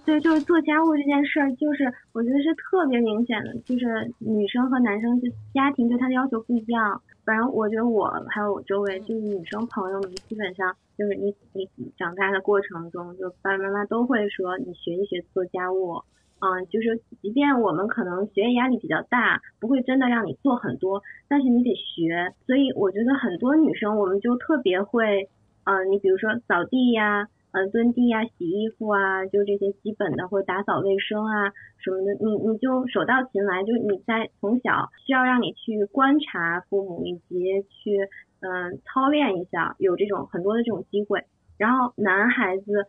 [0.06, 6.98] 对，就是做家务这件事儿，就是我觉得是特别明显的，就是女生和男生就家庭对他的要求不一样。
[7.26, 16.02] 反正我觉得我还有我周围就是女生朋友们，基本上就是你你长大的过程中，就爸爸妈妈都会说你学一学做家务。
[16.38, 22.34] 嗯，就是即便我们可能学业压力比较大，不会真的让你做很多，但是你得学。
[22.46, 25.28] 所以我觉得很多女生我们就特别会，
[25.64, 38.08] 嗯，你比如说扫地呀、呃，蹲地呀、洗衣服啊，就这些基本的，或者打扫卫生啊什么的，你你就手到擒来，就你在从小需要让你去观察父母，以及去
[38.40, 41.24] 嗯、操练一下，有这种很多的这种机会。
[41.58, 42.84] 然后男孩子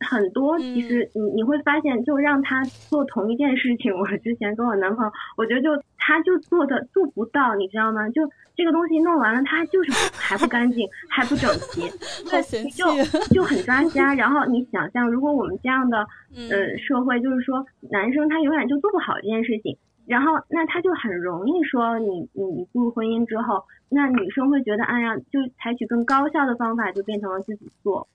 [0.00, 8.08] 很多其实你你会发现，就让他做同一件事情， 我之前跟我男朋友，我觉得就他就做的做不到，你知道吗？
[8.10, 8.22] 就
[8.54, 11.82] 这个东西弄完了，他就是还不干净， 还不整齐，
[12.70, 12.86] 就
[13.34, 14.14] 就很抓瞎。
[14.14, 16.06] 然后你想象，如果我们这样的
[16.36, 28.06] 嗯呃社会，就是说男生他永远就做不好这件事情，然后那他就很容易说你你你步入婚姻之后，那女生会觉得哎呀，就采取更高效的方法，就变成了自己做。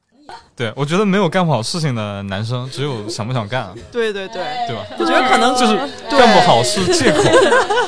[0.56, 4.84] 对，我觉得没有干不好事情的男生，只有想不想干， 对对对，对吧？
[5.00, 5.76] 我觉得可能就是
[6.10, 7.24] 干不好是借口，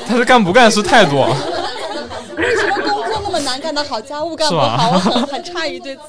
[0.07, 1.17] 但是干不干是态度。
[2.37, 4.91] 为什么工作那么难干得好，家务干不好？
[4.93, 6.01] 我很很诧异对此。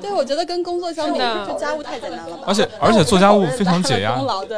[0.00, 2.44] 对，我觉得跟工作相比，就家务太简单了吧。
[2.46, 4.56] 而且而且做家务非常解压功劳对。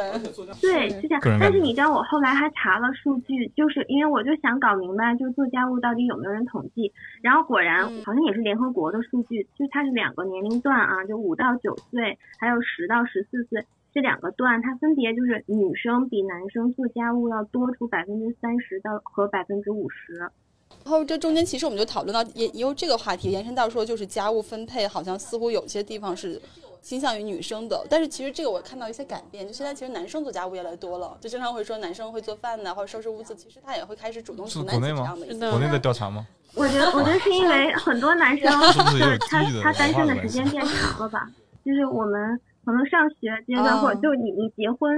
[0.61, 6.91] 对，是这样但是你知道，我后来还查了数据，就是因为我就想搞明白，就是做家务到底有没有人统计。
[7.21, 20.29] 然后果然嗯好像也是联合国的数据，就它是两个年龄段啊，就五到九岁，还有十到十四岁这两个段，它分别就是女生比男生做家务要多出百分之三十到和百分之五十。
[20.83, 26.41] 然后这中间其实我们就讨论到，也也由这个话题延伸到说，就是家务分配好像似乎有些地方是
[26.81, 36.25] 倾向于女生的，但是其实这个我看到一些改变，就现在其实男生做家务越来越多了，就经常会说男生会做饭呐，或者收拾屋子，其实他也会开始主动是承担这样的国内的调查吗？
[36.55, 41.29] 我觉得，我觉得是因为很多男生就是他他单身的时间变长了吧？
[41.63, 44.91] 就是我们可能上学阶段，哦或者就你你结婚，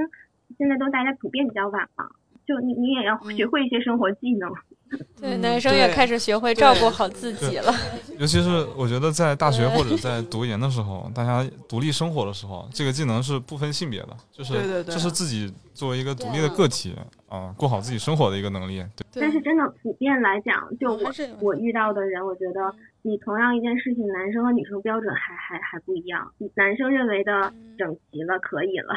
[0.58, 2.06] 现在都大家普遍比较晚嘛，
[2.48, 4.50] 就你你也要嗯学会一些生活技能。
[5.20, 7.74] 对，嗯男生也开始学会照顾好自己了。
[8.20, 16.96] 尤其是我觉得在大学或者在读研的时候，大家独立生活的时候，这个技能是不分性别的，就是对对对就是自己作为一个独立的个体
[17.30, 18.84] 啊、过好自己生活的一个能力。
[19.14, 26.30] 对，但是真的普遍来讲，就我我遇到的人，我觉得你同样一件事情，男生和女生标准还还还不一样。
[26.56, 28.94] 男生认为的嗯整齐了可以了，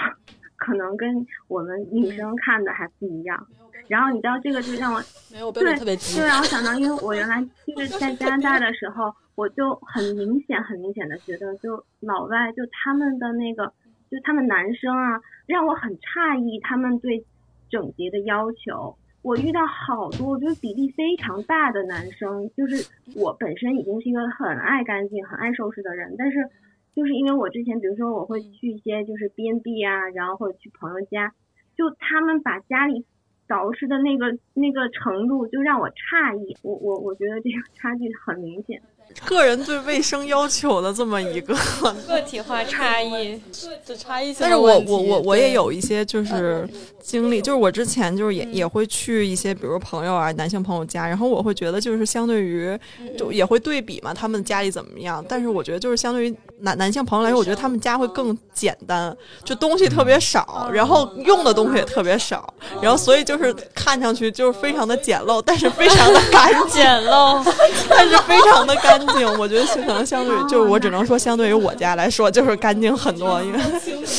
[0.57, 3.47] 可能跟我们女生看的还不一样。
[3.89, 6.23] 然后你知道这个就让我 没有标准特别低就。
[6.25, 13.73] 让我想到，因为我原来就是在加拿大的时候，我就很明显、很明显的觉得，就老外就他们的那个，
[14.11, 17.25] 就他们男生啊，让我很诧异他们对
[17.71, 18.97] 整洁的要求。
[19.23, 26.51] 我遇到好多，我觉得比例非常大的男生，就是我本身已经是一个很爱干净、很爱收拾的人，但是
[26.95, 31.33] 就是因为我之前，比如说我会去一些就是 N B 啊，然后或者去朋友家，
[31.75, 33.07] 就他们把家里
[33.47, 36.57] 导师的那个那个程度，就让我诧异。
[36.63, 38.81] 我我我觉得这个差距很明显。
[39.25, 41.57] 个人对卫生要求的这么一个，
[42.07, 43.41] 个体化差异，
[43.85, 46.69] 这差异性但是我我我我也有一些就是
[47.03, 52.79] 经历，就是我之前就是也也会去一些比如朋友啊男性朋友家，然后我会觉得就是相对于
[53.17, 66.83] 就也会对比嘛，他们家里怎么样，但是我觉得就是相对于男男性朋友来说，我觉得他们家会更简单，就东西特别少，然后用的东西也特别少，然后所以就是看上去就是非常的简陋，但是非常的干净。
[66.83, 67.43] 简陋。
[67.89, 69.39] 但是非常的干干净。
[69.39, 73.43] 我觉得是可能相对，就是我只能说，相对于我家来说，就是干净很多。
[73.43, 73.59] 因为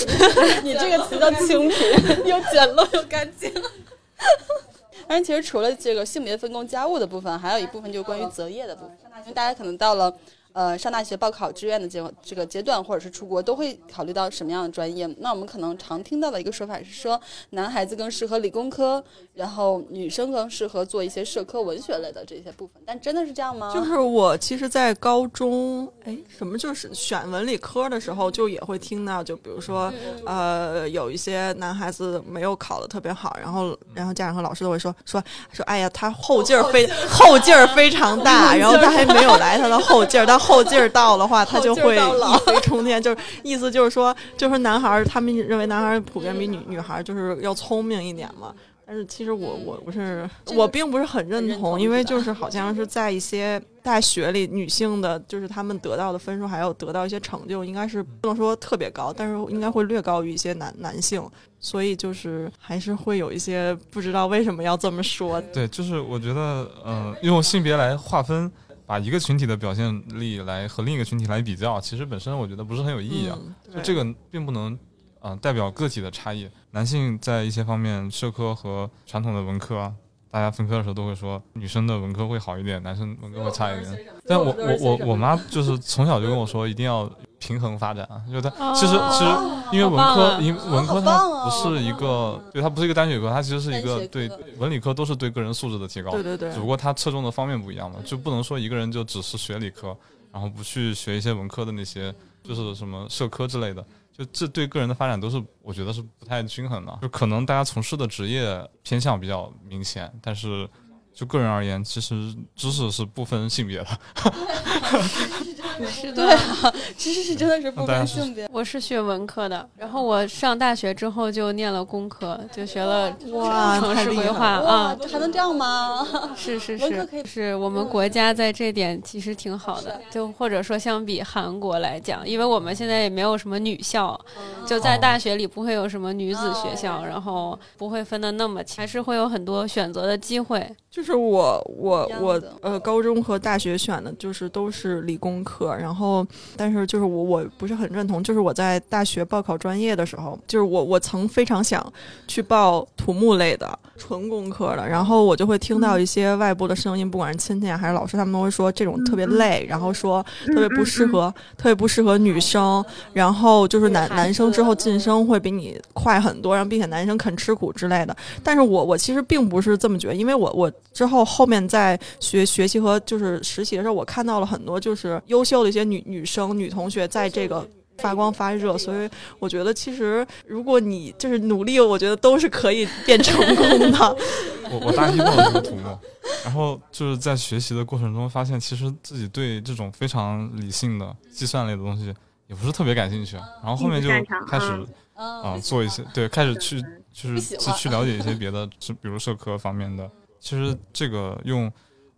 [0.64, 1.80] 你这个词叫清贫，
[2.26, 3.52] 又简陋又干净。
[5.08, 8.98] 但其实除了这个性别分工家务的部分，还有一部分就是关于择业的部分。
[9.22, 10.14] 因为大家可能到了
[10.56, 15.06] 呃上大学报考志愿的阶这个阶段，或者是出国，都会考虑到什么样的专业。
[15.20, 22.82] 那我们可能常听到的一个说法是说，男孩子更适合理工科，然后女生更适合做一些社科、文学类的这些部分。
[22.86, 23.70] 但真的是这样吗？
[23.74, 29.92] 就是我其实，在高中，哎，什么就是选文理科的时候，就也会听到，就比如说，
[30.26, 48.54] 呃，有一些男孩子没有考的特别好，然后然后家长和老师都会说说说，哎呀，他后劲儿非后劲儿非常大，然后他还没有来他的后劲儿，他后劲儿到的话，他就会一飞冲天，就是意思就是说，就是男孩儿他们认为男孩儿普遍比女女孩儿就是要聪明一点嘛。
[48.88, 61.28] 但是其实我我不是，我并不是很认认同同，因为就是好像是在一些大学里，女性的就是他们得到的分数，还有得到一些成就，应该是不能说特别高，但是应该会略高于一些男男性，
[61.60, 65.42] 所以就是还是会有一些不知道为什么要这么说。
[65.52, 68.52] 对，就是我觉得，嗯、用性别来划分，
[68.86, 73.38] 把一个群体的表现力来和另一个群体来比较，其实本身我觉得不是很有意义啊。
[73.40, 74.78] 嗯就这个并不能，
[75.20, 76.50] 啊、代表个体的差异。
[76.72, 79.94] 男性在一些方面，社科和传统的文科啊，
[80.30, 84.06] 大家分科的时候都会说，女生的文科会好一点，男生文科会差一点。
[84.28, 87.10] 但我我我我妈就是从小就跟我说，一定要
[87.46, 89.26] 平衡发展啊，就是她其实其实
[89.72, 94.28] 因为文科因为文科它不是一个，对它不是一个单学科，它其实是一个对
[94.58, 96.10] 文理科都是对个人素质的提高。
[96.10, 99.96] 对对对只不过它侧重的方面不一样嘛，就不能说一个人就只是学理科，
[100.32, 102.12] 然后不去学一些文科的那些，
[102.44, 103.86] 就是什么社科之类的。
[104.18, 107.00] 就这对个人的发展都是我觉得是不太均衡的。
[107.02, 110.68] 就可能大家从事的职业偏向比较明显，但是
[111.14, 113.88] 就个人而言，其实知识是不分性别的。
[115.84, 118.48] 是对啊， 知识是真的是不分性别。
[118.52, 124.96] 我是学文科的，然后我上大学之后就念了工科，就学了哇城市规划，啊。
[125.12, 126.06] 还能这样吗？
[126.36, 127.24] 是是文科可以。
[127.24, 134.20] 是，是我们国家在这点其实挺好的，就或者说相比韩国来讲，因为我们现在也没有什么女校，
[134.66, 140.70] 就在大学里不会有什么女子学校，然后不会分的那么清，还是会有很多选择的机会。
[140.90, 146.26] 就是我我我呃，高中和大学选的就是都是理工科，然后
[146.58, 151.86] 但是就是我我不是很认同，就是我在大学报考专业的时候，就是我我曾非常想
[152.28, 168.16] 去报土木类的纯工科的，然后我就会听到一些外部的声音，不管是亲戚啊还是老师，他们都会说这种特别累，然后说特别不适合，特别不适合女生，然后就是男男生之后晋升会比你快很多，然后并且男生肯吃苦之类的。
[168.44, 177.68] 但是我我其实并不是这么觉得，因为我我之后后面在学学习和就是实习的时候，我看到了很多就是优秀的一些女女生女同学在这个。
[178.00, 184.18] 发光发热，所以我觉得其实如果你就是努力，我觉得都是可以变成功的。
[184.70, 185.98] 我我大一报的这个土木，
[186.44, 192.14] 然后就是在学习的过程中发现，其实自己对这种非常理性的计算类的东西
[192.48, 194.10] 也不是特别感兴趣，然后后面就
[194.46, 196.82] 开始嗯啊、做一些对，开始去
[197.14, 200.12] 就是去去了解一些别的，就比如社科方面的。
[200.42, 201.72] 其实这个用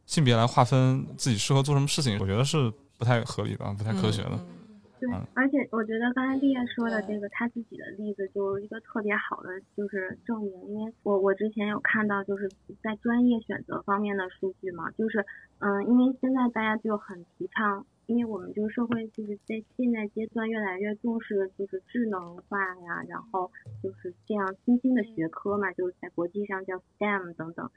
[0.07, 4.39] 性别来划分自己适合做什么事情，我觉得是不太合理吧，不太科学的。
[4.99, 10.51] 对嗯，而且我觉得刚才丽叶说的这个他自己的例子，就是一个特别好的就是证明。
[10.69, 12.49] 因为我我之前有看到，就是
[12.81, 15.23] 在专业选择方面的数据嘛，就是
[15.59, 23.51] 嗯，因为现在大家就很提倡，因为我们这个社会就是在现在阶段越来越重视就是智能化呀，然后
[23.83, 27.69] 就是这样新兴的学科嘛，就是在国际上叫 STEM 等等。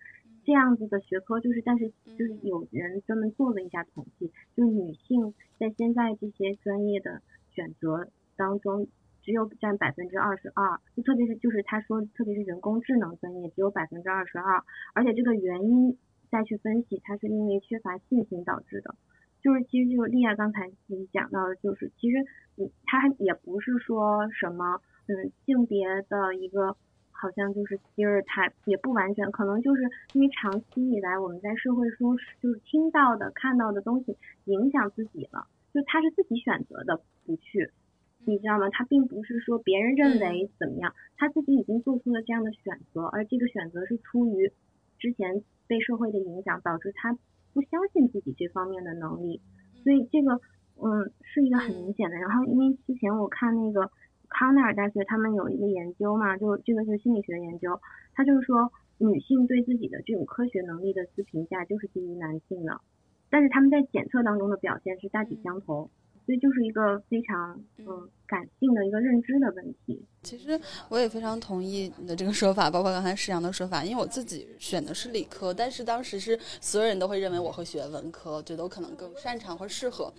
[0.44, 8.88] 这样子的学科，就是但是就是有人专门做了一下统计，就是女性在现在这些专业的选择当中，
[9.22, 14.64] 只有占百分之二十二，就特别是就是他说，特别是人工智能专业只有百分之二十二，
[14.94, 15.98] 而且这个原因
[16.30, 18.94] 再去分析，它是因为缺乏信心导致的。
[19.42, 22.16] 就是其实就是丽亚刚才自己讲到的，就是其实
[22.56, 26.76] 嗯，它也不是说什么嗯性别的一个。
[27.20, 29.82] 好像就是 stereotype，也不完全，可能就是
[30.14, 34.16] 因为长期以来我们在社会中就是听到的、看到的东西
[34.46, 37.70] 影响自己了，就他是自己选择的不去，
[38.24, 38.70] 你知道吗？
[38.70, 44.50] 他并不是说别人认为怎么样，他自己已经做出了这样的选择，而这个选择是出于
[44.98, 47.12] 之前被社会的影响，导致他
[47.52, 49.42] 不相信自己这方面的能力，
[49.84, 50.40] 所以这个
[50.82, 52.16] 嗯是一个很明显的。
[52.16, 53.90] 然后因为之前我看那个。
[54.30, 57.78] 康奈尔大学他们有一个研究嘛，就这个是心理学研究，
[58.14, 62.80] 他就是说女性对自己的这种科学能力的自评价就是低于男性的，
[63.28, 65.90] 但是他们在检测当中的表现是大体相同，
[66.24, 70.04] 所以就是一个非常嗯感性的一个认知的问题。
[70.22, 70.58] 其实
[70.88, 80.12] 我也非常同意你的这个说法，包括刚才石阳的说法，因为我自己选的是理科，但是当时是所有人都会认为我会学文科，觉得我可能更擅长或适合。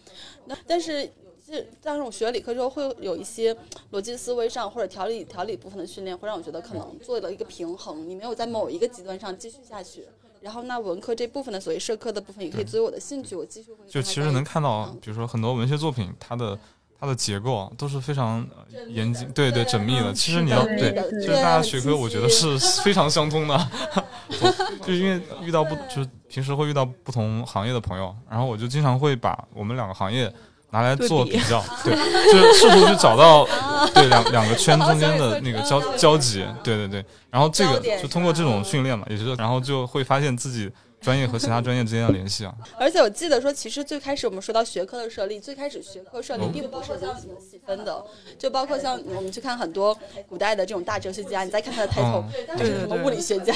[0.45, 1.09] 那但是。
[1.51, 3.55] 是，但是我学了理科之后，会有一些
[3.91, 10.05] 逻辑思维上或者条理条理部分的训练，会让我觉得可能做了一个平衡，你没有在某一个极端上继续下去。
[10.39, 13.77] 然后那文科这部分的所谓社科的部分，也可以作为我的兴趣，我继续会。
[13.87, 16.57] 就其实能看到，比如说很多文学作品，它的
[16.99, 20.11] 它的结构都是非常呃严谨，对对，缜密的。
[20.13, 23.69] 其实你要对，就是大家学科，我觉得是非常相通的。
[24.81, 30.33] 就因为遇到不，就是平时会遇到不同行业的朋友，然后我就经常会把我们两个行业。
[30.71, 31.93] 拿来做比较，对，
[32.31, 33.45] 就是试图去找到
[33.93, 42.53] 对两两个圈中间的那个交交集，对对对，然后这个就通过这种训练嘛，也就是然后就会发现自己专业和其他专业之间的联系啊。
[42.79, 48.03] 而且我记得说，其实最开始我们说到学科的设立，最开始学科设立并不是如此的细分的，
[48.39, 49.97] 就包括像我们去看很多
[50.29, 52.23] 古代的这种大哲学家，你再看他的抬头，
[52.57, 53.53] 就是什么物理学家，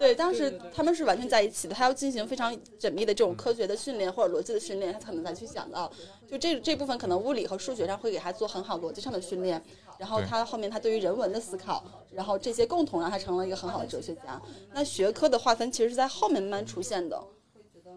[0.00, 5.92] 对，当时他们是完全在一起的，他要进行非常缜密的这种科学的训练或者逻辑的训练，他可能才去想到。
[6.26, 9.62] 就这这部分可能物理和数学上会给他做很好逻辑上的训练，
[9.98, 14.40] 然后他后面他对于人文的思考，然后这些共同让他成了一个很好的哲学家。
[14.72, 17.22] 那学科的划分其实是在后面慢慢出现的，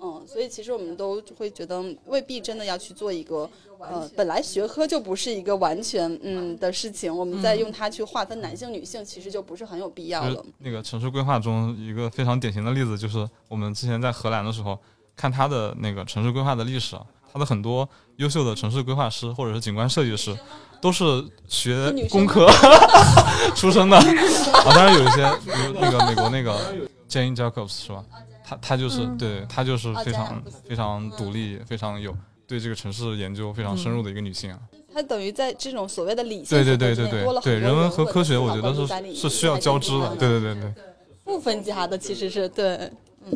[0.03, 3.49] 嗯，所以其实我们都会觉得未必真的要去做一个，
[3.79, 10.43] 呃，本来学科就不是一个完全嗯的事情，我们再用它去划分男性女性，其实就不是很有必要了。
[10.57, 14.77] 那个城市规划中一个非常典型的例子就是我们之前在荷兰的时候
[15.15, 16.97] 看他的那个城市规划的历史。
[17.35, 20.37] 它的很多优秀的城市规划师或者是景观设计师，
[20.79, 21.03] 都是
[21.47, 22.47] 学工科
[23.57, 24.03] 出身的啊。
[24.65, 26.55] 当然有一些，比如那个美国那个
[27.09, 28.05] Jane Jacobs 是吧？
[28.43, 32.15] 她她就是、嗯对她就是啊非常非常独立，非常有
[32.45, 34.59] 对这个城市研究非常深入的一个女性啊。
[34.93, 40.15] 她等于在这种所谓的理性对对对对对对，人文和科学，我觉得是是需要交织的。
[40.17, 40.73] 对对对对。
[41.23, 42.75] 不分家的，其实是对，
[43.25, 43.31] 嗯，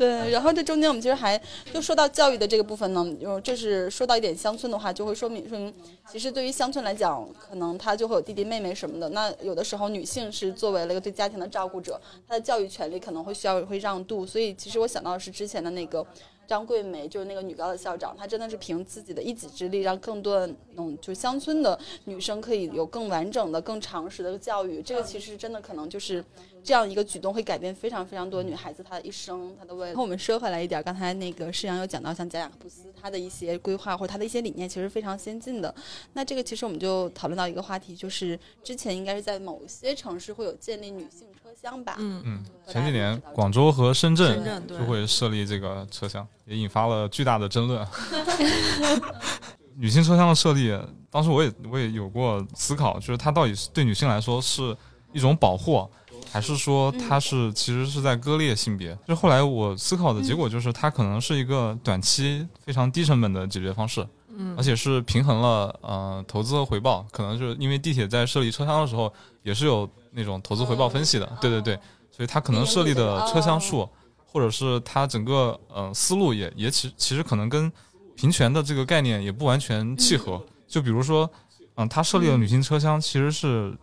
[0.00, 0.30] 对。
[0.30, 1.38] 然后这中间我们其实还
[1.74, 5.74] 就说到教育的这个部分呢，就就是说到一点乡村的话，就会说明说明，
[6.10, 9.10] 其实对于乡村来讲，可能他就会有弟弟妹妹什么的。
[9.10, 14.24] 那有的时候女性是作为了一个对家庭的照顾者，她的教育权利可能会需要会让渡。
[14.24, 16.06] 所以其实我想到的是之前的那个。
[16.48, 24.82] 张桂梅就是那个女高的校长，她真的是凭自己的一己之力，让更多的嗯，就乡村的女生可以有更完整的、更常识的教育。
[24.82, 26.24] 这个其实真的可能就是
[26.62, 29.86] 这样一个举动会改变非常非常多女孩子她的一生，她的未来。
[29.88, 35.74] 然后我们说回来一点，刚才那个施阳有讲到，像贾雅克布斯她的一些规划或者她的一些理念，其实非常先进的。
[36.12, 41.96] 那这个其实我们就讨论到一个话题，就是之前应该是在某些城市会有建立女性车厢吧？
[41.98, 47.86] 嗯，嗯，前几年广州和深圳就会设立这个车厢，也引发了巨大的争论。
[49.76, 50.78] 女性车厢的设立，
[51.10, 54.76] 当时我也我也有过思考，就是它到底是对女性来说是
[55.12, 55.88] 一种保护，
[56.32, 58.96] 还是说它是其实是在割裂性别？
[59.06, 64.06] 就后来我思考的结果就是，它可能是一个短期非常低成本的解决方式，
[64.36, 64.54] 嗯。
[64.56, 67.04] 而且是平衡了呃投资和回报。
[67.10, 69.12] 可能就是因为地铁在设立车厢的时候
[69.42, 71.74] 也是有那种投资回报分析的，对对对，
[72.10, 73.88] 所以它可能设立的车厢数，
[74.24, 77.70] 或者是它整个呃思路也也其其实可能跟
[78.14, 80.40] 平权的这个概念也不完全契合。
[80.68, 81.28] 就比如说，
[81.74, 83.76] 嗯、它设立的女性车厢，其实是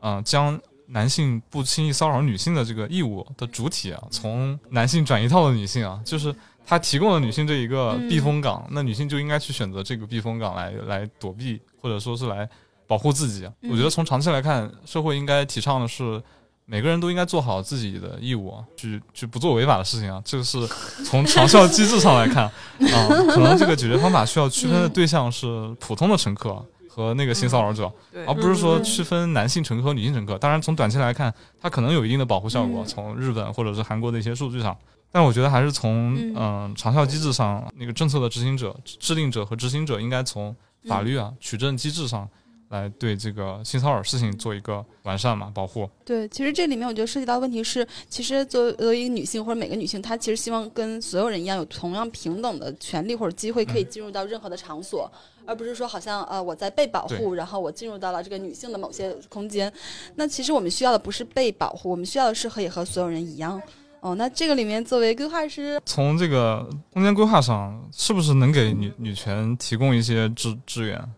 [0.00, 0.58] 嗯、呃将
[0.92, 6.34] 男性不轻易骚扰女性的这个义务的主体啊，从男性转移到了女性啊，就是
[6.64, 12.48] 他提供了女性这一个避风港，那女性就应该去选择这个避风港来来躲避，或者说是来
[12.86, 13.52] 保护自己啊。
[13.62, 16.22] 我觉得从长期来看，社会应该提倡的是。
[16.64, 20.64] 每个人都应该做好自己的义务啊，去去不做违法的事情啊，这个是
[21.04, 22.44] 从长效机制上来看
[22.78, 26.64] 啊、可能这个解决方法需要区分的对象是普通的乘客
[26.94, 27.90] 和那个性骚扰者，
[28.26, 30.36] 而不是说嗯区分男性乘客和女性乘客。
[30.36, 34.76] 当然，从短期来看，它可能有一定的保护效果，嗯从日本或者是韩国的一些数据上。
[35.10, 40.54] 但我觉得还是从嗯嗯、长效机制上，那个政策的执行者、制定者和执行者应该从
[40.86, 42.28] 法律啊、取证机制上
[42.72, 45.88] 来对这个性骚扰事情做一个完善嘛，保护。
[46.06, 55.10] 对，其实这里面我觉得涉及到的问题是，其实作为作为一个女性或者每个女性，她其实希望跟所有人一样有同样平等的权利或者机会，可以进入到任何的场所，
[55.44, 59.70] 而不是说好像呃我在被保护，然后我进入到了这个女性的某些空间。
[60.16, 63.60] 那其实我们需要的不是被保护，我们需要的是可以和所有人一样。
[64.00, 71.14] 哦，那这个里面作为规划师，从这个空间规划上，是不是能给女女权提供一些支支援？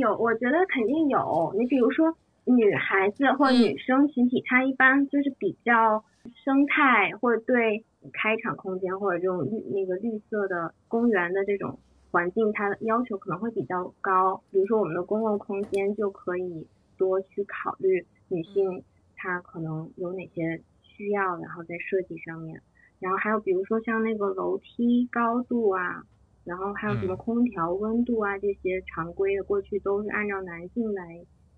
[0.00, 1.54] 有，我觉得肯定有。
[1.56, 6.02] 你比如说女孩子或女生群体，她一般就是比较
[6.44, 11.78] 生态或者对开场空间或者这种绿那个绿色的公园的这种
[12.10, 14.42] 环境，它的要求可能会比较高。
[14.50, 16.66] 比如说我们的公共空间就可以
[16.98, 18.82] 多去考虑女性
[19.14, 22.60] 她可能有哪些需要，然后在设计上面。
[22.98, 26.04] 然后还有比如说像那个楼梯高度啊，
[26.44, 31.02] 然后还有什么嗯空调温度啊，这些常规的过去都是按照男性来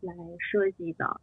[0.00, 1.20] 来设计的。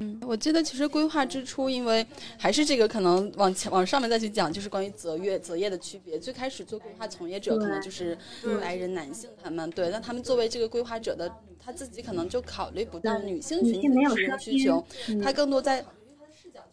[0.00, 2.06] 嗯，我记得其实规划之初，因为
[2.38, 6.18] 还是这个可能往前往上面再去讲，就是关于择业择业的区别。
[6.18, 8.16] 最开始做规划从业者可能就是
[8.62, 15.84] 来人男性他们，对，那他们作为这个规划者的他自己可能就考虑不到女性群体女性没有的需求，嗯他更多在。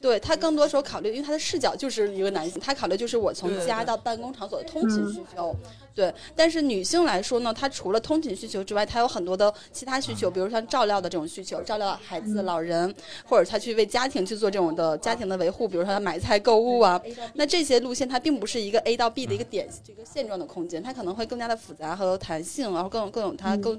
[0.02, 5.56] 对他更多时候考虑，因为他的视角就是一个男性，他考虑就是我从家到办公场所的通勤嗯需求。
[5.94, 12.96] 对，但是女性来说呢，她除了通勤需求之外，她有很多的其他需求，比如像照料的这种需求，照料孩子、老人，
[13.26, 17.02] 或者她去为家庭去做这种的家庭的维护，比如说她买菜、购物啊。
[17.34, 23.78] 那这些路线它并不是一个 A 到 B 的一个点，这个现状的空间，它可能会更加的复杂和有弹性，然后更更有它更。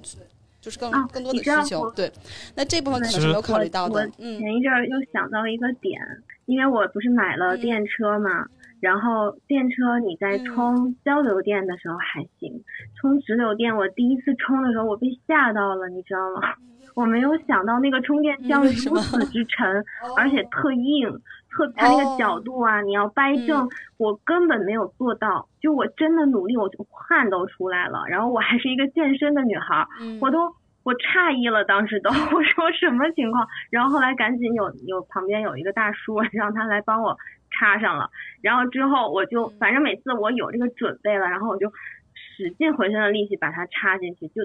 [0.60, 2.10] 就是更啊更多的你知道需求我，对，
[2.56, 4.38] 那这部分可能是没有考虑到我的，嗯。
[4.38, 6.00] 前一阵儿又想到一个点，
[6.46, 7.60] 因为我不是买了嗯。
[7.60, 8.46] 电车嘛，
[8.80, 10.44] 然后电车你在嗯。
[10.44, 12.62] 充交流电的时候还行，
[13.00, 16.54] 充直流电我第一次充的时候我被吓到了，你知道吗？
[16.96, 19.64] 我没有想到那个充电箱如此之沉，
[20.16, 21.08] 而且特硬，
[21.50, 25.48] 特它那哦个角度啊，你要掰正，嗯我根本没有做到。
[25.60, 28.04] 就我真的努力，我就汗都出来了。
[28.08, 29.86] 然后我还是一个健身的女孩
[30.20, 30.38] 我都
[30.82, 33.46] 我诧异了，当时都 我说什么情况？
[33.70, 37.16] 然后后来赶紧有有旁边有一个大叔，让他来帮我
[37.50, 38.08] 插上了。
[38.40, 41.70] 然后之后我就反正每次我有这个准备了，然后我就
[42.14, 44.42] 使尽浑身的力气把它插进去，就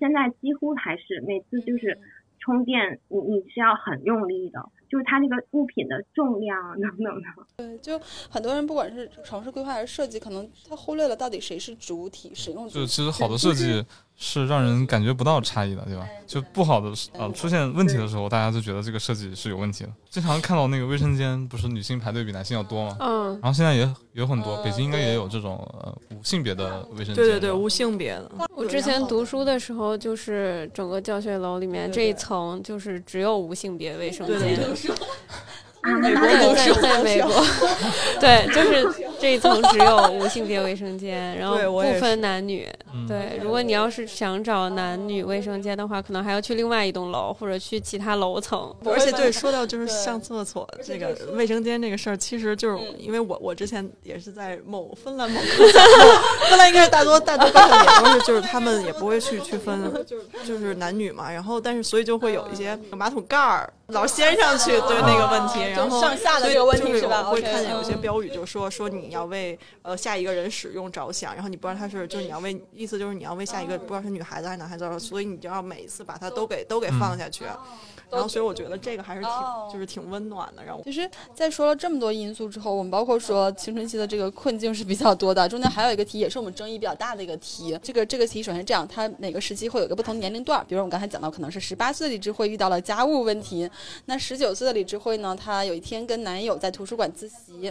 [0.00, 1.96] 现在几乎还是每次就是
[2.40, 7.28] 充电，你你是要很用力的，就是它那个物品的重量啊 等等的。
[7.56, 7.98] 对，就
[8.30, 12.86] 很多人不管是城市规划还是设计，可能他忽略了到底谁是主体，使用主就体。
[12.86, 13.84] 其实好的设计
[14.20, 16.04] 是让人感觉不到差异的，对吧？
[16.26, 19.90] 就不好的呃出现问题的时候，大家就觉得这个设计是有问题的。
[20.10, 22.96] 经常看到那个卫生间，不是女性排队比男性要多吗？
[22.98, 27.14] 嗯，然后现在也有很多，嗯北京应该也有这种呃无性别的卫生间。
[27.14, 28.30] 对对对，无性别的。
[28.56, 34.92] 我之前读书的时候，就是整个教学楼里面这一层就是只有无性别卫生对对间。
[35.96, 37.30] 美那国在在在美国，
[38.20, 42.68] 对，就是这一层只有无性别卫生间，然后不分男女。
[42.94, 48.74] 嗯，对，如果你要是想找男女卫生间的话，可能还要去另外一栋楼或者去其他楼层。
[48.84, 55.80] 而且对，说到就是上厕所这个卫生间这个事儿，其实就是因为我我之前也是在某芬兰某个小
[56.48, 59.92] 芬兰 应该是大多大多高校也都是，就是他们也不会去区分
[60.46, 67.28] 就是男女嘛，然后但是所以就会有一些马桶盖儿老掀上去，对那个问题，哦然后上下的所以这个问题就是吧？
[67.28, 68.00] 我会看见有些嗯。
[68.00, 77.44] 标语就说说你要为呃下一个人使用着想，然后你不知道他是就是你要为意思就是你要为下一个不知道是女孩子还是男孩子，所以你就要每一次把它都给都给放下去。
[78.10, 87.78] 然后，所以我觉得这个还是挺，哦就是挺温暖的，让我其实，在说了这么多因素之后，我们包括说青春期的这个困境是比较多的，中间还有一个题，也是我们争议比较大的一个题。
[87.82, 93.68] 这个这个题首先这样，它每个时期会有一个不同年龄段，比如我们刚才讲到，可能是十八岁的李智慧遇到了家务问题，
[94.06, 97.70] 那十九岁的李智慧呢，她有一天跟男友在图书馆自习，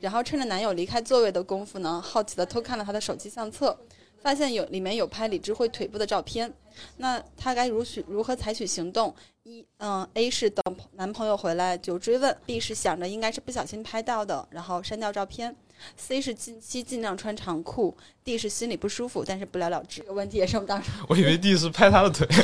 [0.00, 3.76] 然后趁着男友离开座位的功夫呢，好奇的偷看了他的手机相册。
[4.20, 6.52] 发现有里面有拍李智慧腿部的照片，
[6.96, 9.14] 那他该如许如何采取行动？
[9.48, 15.56] 一，嗯，A 是等男朋友回来就追问；B 是想着应该是不小心拍到的，然后删掉照片。
[15.98, 20.00] ；C 是近期尽量穿长裤；D 是心里不舒服，但是不了了之。
[20.00, 22.42] 这个问题也是我们当时我以为 D 是拍他的腿， 是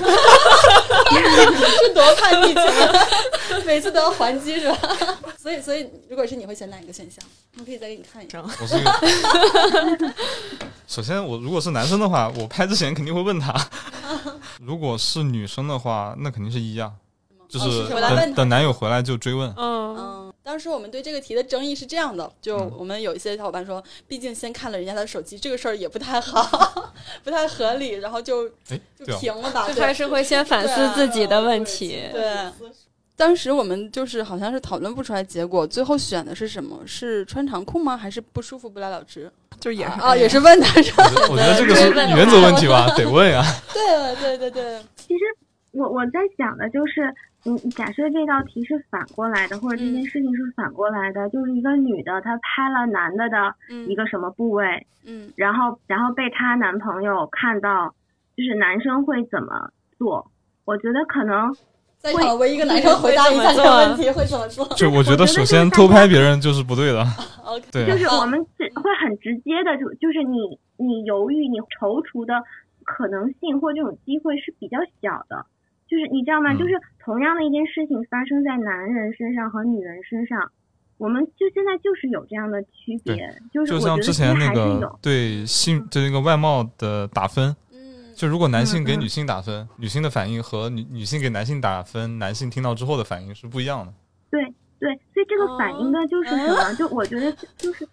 [1.94, 4.78] 多叛逆期，每次都要还击是吧？
[5.38, 7.24] 所以，所以如果是你会选哪一个选项？
[7.58, 8.42] 我可以再给你看一下。
[8.42, 10.14] 我是一个。
[10.86, 13.52] 首先，我如果是男生的话，我拍之前肯定会问他；
[14.60, 16.90] 如果是女生的话，那肯定是一啊，
[17.48, 19.52] 就哦是等等男友回来就追问。
[19.56, 26.92] 嗯，嗯，当时我们对这个题的争议是这样的，就嗯我们有一些小伙伴说，毕竟先看了人家的手机，这个事儿也不太好，
[27.24, 29.66] 不太合理，然后就哎，就停了吧。
[29.66, 32.02] 就对还是会先反思自己的问题。
[32.12, 32.50] 对，
[33.16, 36.78] 当时我们就是好像是讨论不出来结果，最后选的是什么？
[36.86, 37.96] 是穿长裤吗？
[37.96, 39.32] 还是不舒服不了了之？
[39.58, 41.04] 就也是啊，也是问他是吧？
[41.06, 43.42] 我觉得我觉得这个是对原则问题吧， 得问呀。
[43.72, 45.24] 对对对对，其实
[45.70, 47.14] 我我在想的就是，
[47.46, 57.94] 嗯，假设这道题是反过来的，或者这件事情是反过来的，就是一个女的她拍了男的的嗯一个什么部位，嗯然后然后被她男朋友看到，
[58.36, 60.30] 就是男生会怎么做？
[60.64, 61.54] 我觉得可能
[61.98, 67.04] 在场唯一一个男生回答一下这个问题会怎么做就我觉得，首先偷拍别人就是不对的
[67.44, 72.32] ，？OK， 对啊就是我们只会很直接的，就就是你你犹豫、你踌躇的
[72.84, 75.44] 可能性或这种机会是比较小的。
[75.88, 76.52] 就是你知道吗？
[76.52, 80.50] 嗯就是同样的一件事情发生在男人身上和女人身上，
[80.96, 83.28] 我们就现在就是有这样的区别。
[83.52, 84.98] 就是就像之我觉得其实前那个。
[85.02, 93.92] 对性对那个外貌的打分，嗯，就如果男性给女性打分，女性的反应和女女性给男性打分，男性听到之后的反应是不一样的。
[94.30, 94.42] 对
[94.80, 96.54] 对，所以这个反应的就是什么？
[96.54, 97.86] 哦就我觉得就是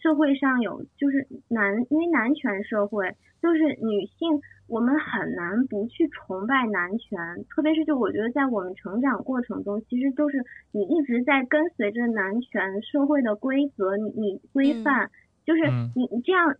[0.00, 3.08] 社会上有就是男，因为男权社会，
[3.40, 7.18] 就是女性，我们很难不去崇拜男权，
[7.50, 15.10] 特别是就我觉得在我们成长过程中，其实就是你一直在跟随着男权社会的规则，你你规范，
[15.44, 16.54] 就是嗯你你这样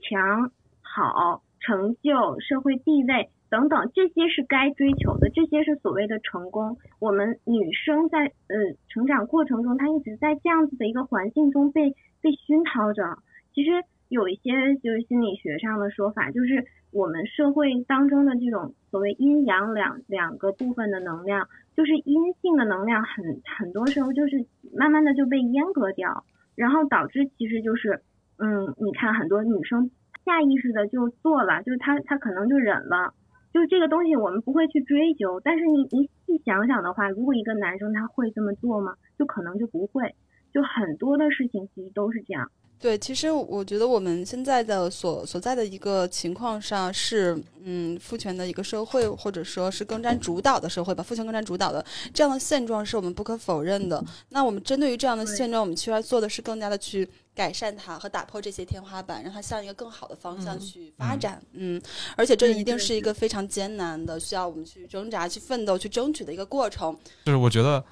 [0.00, 0.50] 强
[0.82, 3.30] 好成就社会地位。
[3.50, 6.76] 等等，这些是该追求的，这些是所谓的成功。
[6.98, 13.18] 我们女生在呃成长过程中，她一直在这样子的一个环境中被被熏陶着。
[13.54, 13.70] 其实
[14.14, 28.02] 有一些就是心理学上的说法，就是我们社会当中的这种所谓阴阳两两个部分的能量，就是阴性的能量很很多时候就是慢慢的就被阉割掉，然后导致其实就是
[28.38, 29.90] 嗯，你看很多女生
[30.24, 33.14] 下意识的就做了，就是她她可能就忍了。
[33.52, 38.94] 就是这个东西我们不会去追究，但是你你细想想的话，如果一个男生他会这么做吗？
[39.18, 40.14] 就可能就不会，
[40.52, 42.50] 就很多的事情其实都是这样。
[42.80, 54.04] 对，其实我觉得我们现在的所所在的一个情况上是，嗯，父权的一个社会，或者说是更占主导的社会吧，父权更占主导的这样的现状是我们不可否认的。
[54.28, 61.42] 那我们针对于这样的现状，我们需要做的是更加的去改善它和打破这些天花板，让它向一个更好的方向嗯去发展。
[61.52, 61.80] 嗯，
[62.16, 66.94] 而且这一定是一个非常艰难的，需要我们去挣扎、去奋斗、去争取的一个过程。
[67.24, 67.82] 就是我觉得，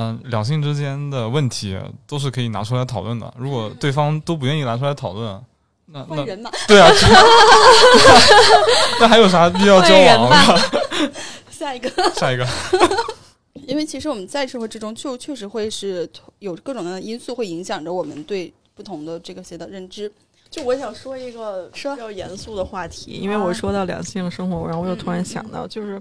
[0.00, 1.76] 嗯、两性之间的问题
[2.06, 3.34] 都是可以拿出来讨论的。
[3.36, 5.44] 如果对方都不愿意拿出来讨论，
[5.86, 6.88] 那那换人嘛，对啊，
[9.00, 10.58] 那还有啥必要交往？
[11.50, 11.90] 下一个。
[12.14, 12.46] 下一个，
[13.66, 20.12] 因为其实我们在社会之中，就确实会是有各种各样的因素会影响着我们对不同的这个些的认知。
[20.48, 26.00] 就我想说一个比较严肃的话题，因为我说到两性生活，然后我又突然想到，就是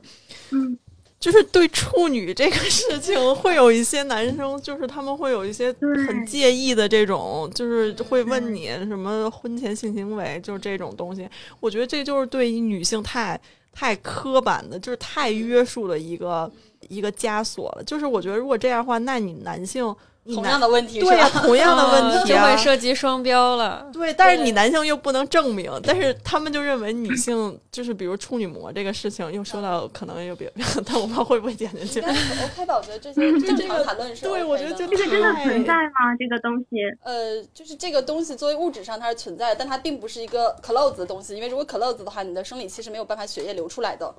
[0.51, 0.77] 嗯，
[1.19, 5.73] 就是对处女这个事情， 会有一些男生，就是他们会有一些
[6.07, 11.27] 很介意的这种，就是会问你什么婚前性行为，就是这种东西。
[11.59, 13.39] 我觉得这就是对于女性太
[13.73, 16.49] 太刻板的，就是太约束的一个
[16.87, 17.83] 一个枷锁了。
[17.83, 19.95] 就是我觉得如果这样的话，那你男性你
[20.35, 21.41] 同样的问题对呀、是吧？
[21.41, 22.57] 同样的问题就会。
[22.57, 23.87] 涉及双标了。
[23.93, 30.51] 对，但是你男性又不能证明，但是他们就认为女性就是比如处女膜这个事情，又说到可能又别，
[30.85, 32.75] 但我不知道会不会剪进去 OK 吧？
[32.75, 36.15] 我觉得这些 正常谈论是对我觉得就这个真的存在吗？
[36.19, 36.77] 这个东西？
[37.03, 44.13] 呃，就是这个东西作为物质上它是存在的，但它并不是一个 close 的东西，因为如果 close 的话，你的生理期是没有办法血液流出来的。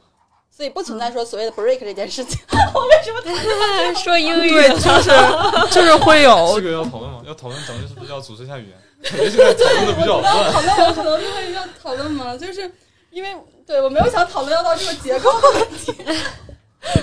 [0.58, 2.40] 所以不存在说所谓的 break 这件事情。
[2.74, 7.22] 我为什么 说英语对，就是就是会有 这个要讨论吗？
[7.24, 8.76] 要讨论，咱们是不是要组织一下语言？
[9.04, 10.52] 感觉现在讨论的比较乱。
[10.52, 12.68] 讨论我可能就会要讨论嘛，就是
[13.12, 15.94] 因为对我没有想讨论要到这个结构的问题。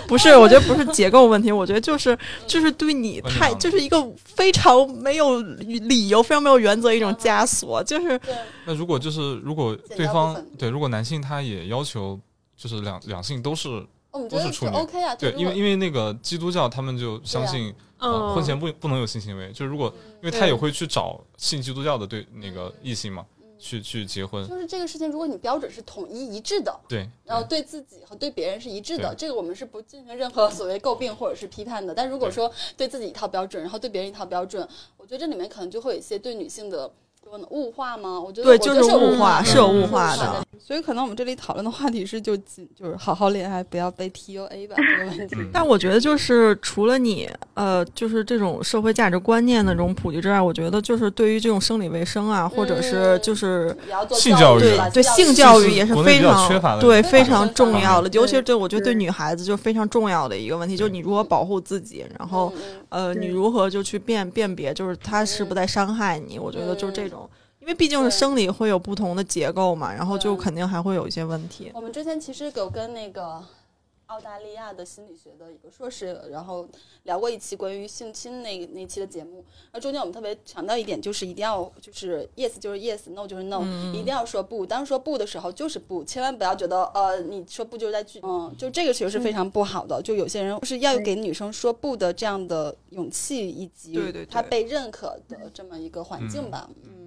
[0.06, 0.36] 不是？
[0.36, 8.20] 我觉得不是结构问题，我觉得就是就是对你太就是一个非常没有理由、非常没有原则一种枷锁，就是，
[8.66, 12.20] 那如果就是如果对方对，如果男性他也要求
[12.58, 15.16] 就是两两性都是我们觉得是都是处女 OK 啊。
[15.16, 23.26] 对，因为因为为那个基督教他们就相信、呃嗯，婚前不不能有性行为，就是如果因为他也会去找信基督教的对那个异性嘛，
[23.60, 31.94] 去去结婚，就是这个事情，如果你标准是统一一致的，对，然后对对自己和对别人是一致的，这个我们是不进行任何所谓诟病或者是批判的。
[31.94, 36.92] 但如果说对自己一套标准，然后对别人一套标准，我觉得这里面可能就会有一些对女性的。
[37.28, 38.22] 说呢物化吗？
[38.22, 40.46] 我觉得对，就是物化，的是有物化的。。
[40.60, 45.36] 所以可能我们这里讨论的话题是就仅就是好好恋爱，不要被 PUA 吧这个问题。
[45.40, 53.76] 嗯但我觉得，就是除了你，呃，就是这种社会价值观念的这种普及之外，我觉得就是对于这种生理卫生啊，或者是嗯就是
[54.12, 62.54] 性教育对对性教育也是非常缺乏的对非常重要的，尤其是对我觉得对对女孩子就非常重要的一个问题，就是你如何保护自己，然后
[62.90, 66.38] 呃，你如何就去辨辨别，就是他是不在伤害你？
[66.38, 67.25] 我觉得就是这种，
[67.66, 71.72] 因为毕竟是生理会有不同的结构嘛，然后就肯定还会有一些问题。
[71.74, 73.44] 我们之前其实有跟那个
[74.06, 76.70] 澳大利亚的心理学的一个硕士，然后
[77.06, 79.44] 聊过一期关于性侵那那期的节目。
[79.74, 84.64] 那中间我们特别强调一点，就是一定要就是 yes 就是 yes，no 就是 no，、一定要说不。
[84.64, 90.00] 当说不的时候就是不，千万不要觉得呃你说不就是在拒，嗯，就这个其实是非常不好的。
[90.04, 97.05] 就有些人就是要有给女生说不的这样的勇气，以及对对对她被认可的这么一个环境吧，嗯。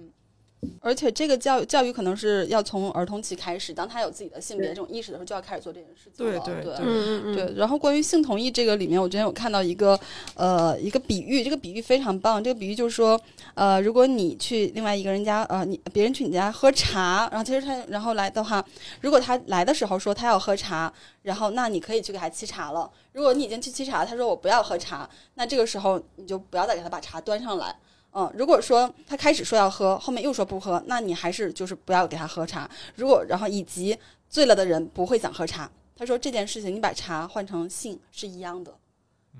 [0.81, 6.39] 而且这个教育教育可能是要从儿童期开始，当他有自己的性别这种意识的时候，就要开始做这件事情了。
[6.39, 9.97] 对对对嗯嗯嗯，对，然后关于性同意这个里面，我之前有看到一个
[10.35, 12.43] 呃一个比喻，这个比喻非常棒。
[12.43, 13.19] 这个比喻就是说，
[13.53, 18.63] 呃，如果你去另外一个人家，呃，你别人去你家喝茶，然后其实他然后来的话，
[19.01, 20.91] 如果他来的时候说他要喝茶，
[21.23, 22.89] 然后那你可以去给他沏茶了。
[23.13, 27.75] 如果你已经去沏茶，他说我不要喝茶，那这个时候你就不要再给他把茶端上来。
[28.11, 32.69] 嗯，如果说他开始说要喝，后面又说不喝，那你还是就是不要给他喝茶。
[32.95, 33.97] 如果然后以及
[34.27, 38.73] 醉了的人不会想喝茶，他说这件事情你把茶换成性是一样的，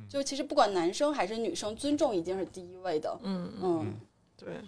[0.08, 3.18] 就其实不管男生还是女生，尊重已经是第一位的。
[3.24, 3.94] 嗯，嗯，
[4.38, 4.62] 对，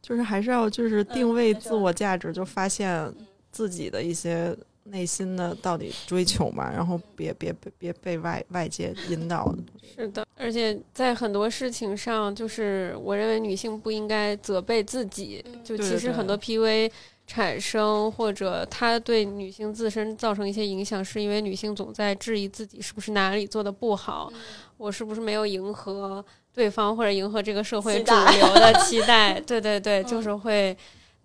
[0.00, 3.12] 就是还是要就是定嗯位自我价值，就发现
[3.50, 4.56] 自己的一些
[4.90, 9.54] 内心的到底追求嘛，然后别别别别被外外界引导。
[9.96, 15.44] 是的，而且在很多事情上，就是我认为女性不应该责备自己。
[15.64, 16.90] 就其实很多 PUA
[17.26, 24.32] 产生，或者它对女性自身造成一些影响，是因为女性总在质疑自己是不是哪里做的不好，
[24.76, 29.38] 我是不是没有迎合对方或者迎合这个社会主流的期待。
[29.46, 30.76] 对对对，就是会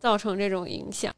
[0.05, 1.11] 造成这种影响。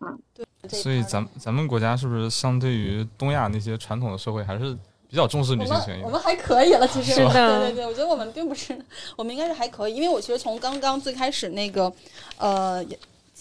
[0.65, 4.73] 这一所以趴咱咱们国家是不是相对于东亚那些传统的社会，还是
[5.09, 6.09] 比较重视女性权益我。
[6.09, 8.79] 们还可以了，其实是的对对对，我觉得我们并不是，
[9.17, 11.91] 我们应该是还可以，因为我其实从刚刚最开始那个，
[12.37, 12.81] 呃。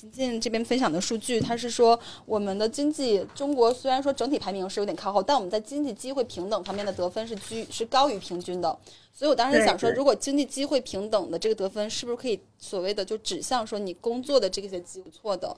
[0.06, 8.76] 秦晋这边分享的数据，他是说我们的经济，中国虽然说整体排名是有点靠后，但我们在经济机会平等方面的得分是居是高于平均的。
[9.12, 15.56] 所以我当时想说，如果经济机会平等的这个得分，是不是可以所谓的就指向说你工作的这些机会不错的？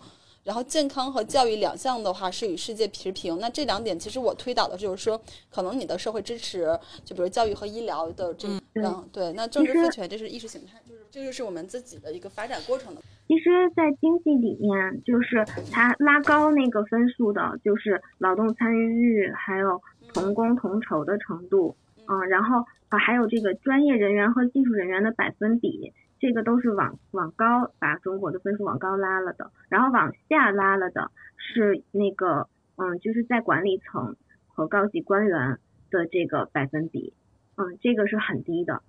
[0.48, 3.38] 然后健康和教育两项的话是与世界持平。
[3.38, 5.20] 那这两点其实我推导的就是说，
[5.50, 6.66] 可能你的社会支持，
[7.04, 13.02] 就比如教育和医疗的这，嗯嗯，对，那政治其实赋权这是意识形态，就是这就是我们自己的一个发展过程的。
[13.26, 19.78] 其实，在经济里面，就是它拉高那个分数的，就是劳动参与率，还有
[20.14, 21.76] 同工同酬的程度，
[22.06, 34.16] 嗯，然后啊，还有这个专业人员和技术人员的百分比，这个都是往往高把中国的分数往高拉了的，然后往下拉了的是那个嗯，就是在管理层
[34.46, 35.58] 和高级官员
[35.90, 37.12] 的这个百分比，
[37.56, 38.82] 嗯，这个是很低的。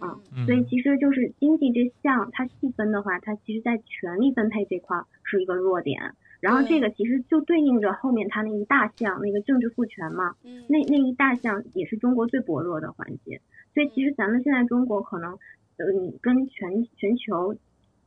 [0.00, 6.14] 嗯，嗯所以其实就是经济这项，它细分的话，它其实在权力分配这块儿是一个弱点。
[6.40, 13.40] 然后这个其实就对应着后面它那一大项那个政治赋权嘛，嗯，那那一大项也是中国最薄弱的环节。
[13.72, 15.38] 所以其实咱们现在中国可能，
[15.76, 17.54] 呃，你跟全全球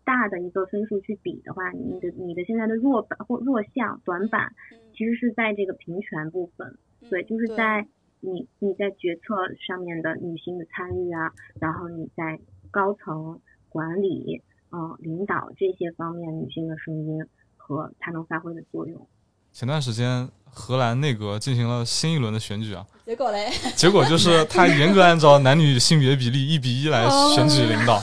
[0.03, 4.53] 大的一个分数去比的话，你的你的现在的弱板或弱项短板，
[4.93, 6.78] 其实是在这个平权部分。
[7.09, 7.88] 对，就是在
[8.20, 12.39] 你你在决策上面的女性的参与啊，然后你在
[12.72, 13.39] 高层
[13.70, 14.41] 管理、
[14.72, 19.07] 嗯、领导这些方面女性的声音和她能发挥的作用。
[19.51, 28.02] 前段时间荷兰内阁进行了新一轮的选举啊，结果嘞，结果就是 他严格按照男女性别比例一比一来选举领导。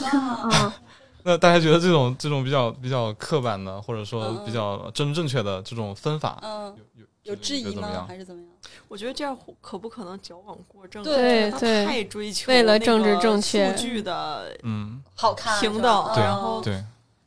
[0.52, 0.72] 嗯，
[1.24, 6.74] 那大家觉得这种这种比较比较刻板的，或者说嗯比较正正确的这种分法，嗯，
[7.22, 8.04] 有有质疑吗？
[8.06, 8.50] 还是怎么样？
[8.88, 11.02] 我觉得这样可不可能矫枉过正？
[11.02, 11.84] 对对。
[11.84, 13.76] 太追求为了政治正确。
[13.76, 16.84] 数据的嗯，好看平等，对然后对，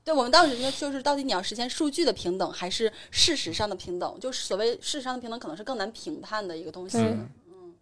[0.09, 4.19] 对，我们当时就就是到底你要实现数据的平等，还是事实上的平等？
[4.19, 6.97] 就是所谓事实上的平等，可能是更难评判的一个东西。
[6.97, 7.15] 对
[7.51, 7.75] 嗯，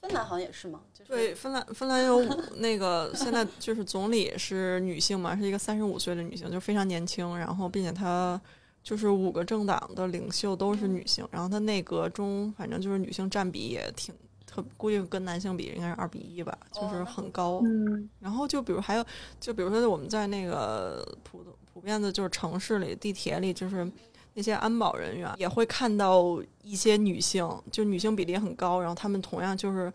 [0.00, 8.40] 芬兰好像也是嘛，就是对，芬兰芬兰有五那个现在就是总理是女性嘛，是一个三十五岁的女性，就非常年轻，然后并且她
[8.82, 14.14] 就是五个政党的领袖都是女性，然后她内阁中反正就是女性占比也挺
[14.50, 17.60] 特，估计跟男性比应该是二比一吧，就是很高。
[17.64, 19.04] 嗯然后就比如还有，
[19.38, 23.90] 就比如说我们在那个普普遍的，就是城市里、地铁里，就是
[24.34, 29.92] 那些安保人员也会看到一些女性，就女性比例很高，然后他们同样就是。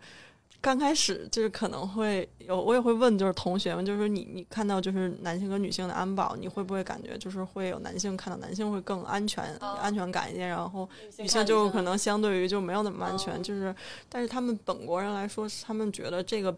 [0.66, 10.88] 刚开始就是可能会有，我也会问，就是同学们，就是说你你看到就是男性跟女性的安保，你会不会感觉就是会有男性看到男性会更安全、哦安全感一些，然后
[11.18, 13.72] 女性就可能相对于就没有那么安全，哦就是，
[14.08, 16.52] 但是他们本国人来说，他们觉得这个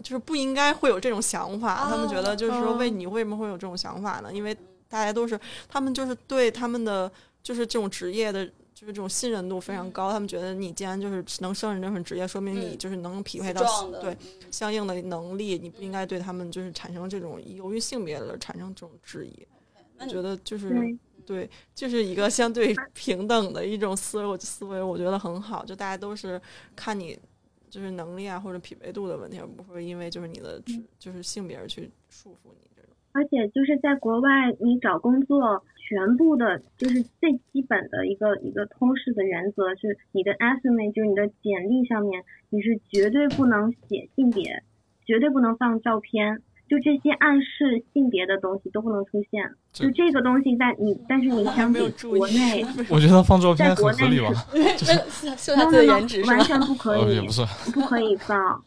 [0.00, 4.32] 就是不应该会有这种想法，他们觉得就是说，哦为你为什么会有这种想法呢？
[4.32, 4.56] 因为
[4.88, 5.36] 大家都是
[5.68, 7.10] 他们就是对他们的
[7.42, 8.48] 就是这种职业的。
[8.80, 13.62] 就是这种信任度非常高，他们觉得你既然就是能胜任这份职业，说明你嗯就是能匹配到
[14.00, 14.18] 对嗯
[14.50, 19.46] 相应的能力，你不应该对他们就是产生这种由于性别的产生这种质疑。
[19.98, 25.62] 我觉得就是对对，就是一个相对平等的一种思维思维，我觉得很好。
[25.62, 26.40] 就大家都是
[26.74, 27.18] 看你
[27.68, 32.90] 就是能力啊或者匹配度的问题，而不会因为就是你的职就是性别而去束缚你这种。
[33.12, 44.62] 而且就是在国外，你找工作，全部的就是最基本的一个一个通识的原则是，你的 resume 就是你的简历上面，你是绝对不能写性别，
[45.04, 46.38] 绝对不能放照片，
[46.68, 49.50] 就这些暗示性别的东西都不能出现。
[49.72, 51.80] 就这个东西在你，但是你还相比
[52.16, 54.46] 国内， 我觉得放照片在国内很合理吧？
[54.54, 56.30] 为了秀下自己的颜值是？
[56.30, 57.26] 完全不可呃， 以
[57.72, 58.64] 不可以放。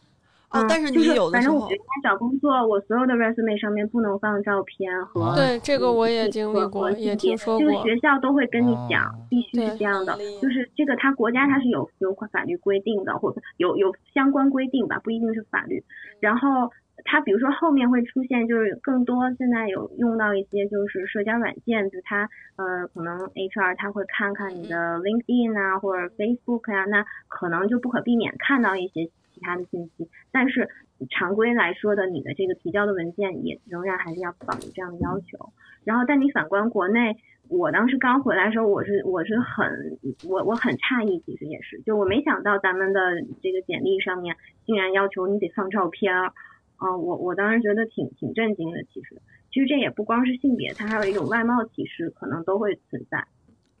[0.68, 7.82] 但是你就是有的时候反正我原来找工作，我所有的 resume 上面不能放照片和啊对这个我也嗯经历过，和也听说就是过。
[7.82, 15.82] 学校都会跟你讲哦，必须是这样的，就是这个他国家它是有有法律规定的，或者有有相关规定吧，不一定是法律。
[16.20, 16.70] 然后
[17.04, 30.68] 它比如说后面会出现，就是更多现在有用到一些就是社交软件，就它呃可能 HR 他会看看你的 LinkedIn 啊或者 Facebook 啊，那可能就不可避免看到一些其他的信息，但是
[31.10, 35.52] 常规来说的，你的这个提交的文件也仍然还是要保留这样的要求。
[35.82, 37.16] 然后，但你反观国内，
[37.48, 46.32] 我当时刚回来的时候，我是我是很我我很诧异，其实也是，就我没想到咱们的这个简历上面竟然要求你得放照片儿，
[46.76, 48.82] 啊、我我当时觉得挺挺震惊的。
[48.84, 49.20] 其实，
[49.50, 53.26] 其实这也不光是性别，它还有一种外貌歧视，可能都会存在。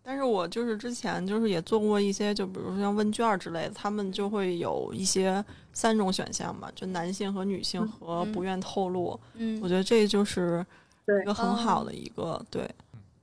[0.04, 5.42] 但是我就是之前就是也做过一些，就比如说像问卷儿之类的，他们就会有一些
[5.72, 9.18] 三种选项嘛，就男性和女性嗯和不愿透露。
[9.34, 10.64] 嗯我觉得这就是
[11.06, 12.68] 对一个很好的一个、对，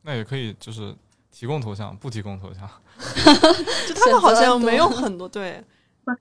[0.01, 0.93] 那也可以就是
[1.31, 2.67] 提供头像，不提供头像。
[3.87, 5.63] 就他们好像没有很多对
[6.03, 6.11] 不，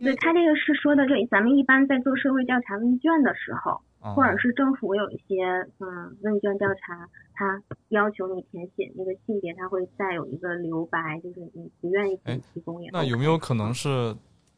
[0.00, 5.44] 对他这个是说的这，咱们一般在做社会调查问卷的时候，啊或者是政府有一些
[5.78, 14.14] 嗯问卷调查，他要求你填写那个性别，他会再有一个留白，就是你不愿意哎提提供也那有没有可能是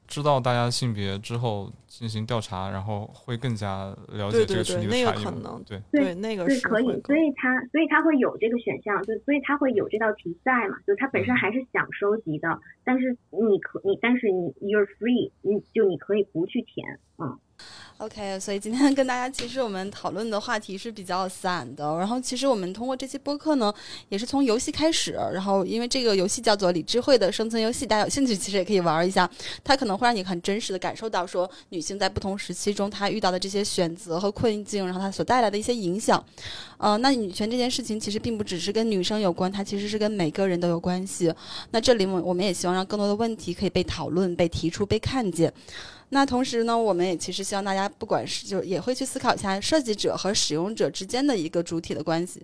[0.07, 5.30] 知道大家性别之后进行调查，然后会更加了解对对这个群体的对那个差异吗？
[5.30, 5.64] 可能？
[5.64, 17.38] 对，对那个是，可以，所以他所以他会有这个选项，就所以他会有这道题在嘛，就他本身还是想收集的，但是你可你但是你 you're free，你就你可以不去填，嗯，
[18.01, 23.71] OK，所以今天跟大家其实我们讨论的话题是比较散的，然后其实我们通过这期播客呢，
[24.09, 29.31] 也是从游戏开始，然后因为这个游戏叫做李智慧的生存游戏，大家有兴趣其实也可以玩一下，
[29.63, 36.25] 它可能会让你很真实的感受到说女性在不同时期中她遇到的这些选择和困境，然后她所带来的一些影响。
[36.79, 41.31] 呃，那女权这件事情其实并不只是跟女生有关，它其实是跟每个人都有关系。
[41.71, 45.53] 那这里我我们也希望让更多的问题可以被讨论、被提出、被看见。
[46.11, 52.43] 那同时呢，我们也其实希望大家不管是就也会去思考一下设计者和使用者之间的一个主体的关系。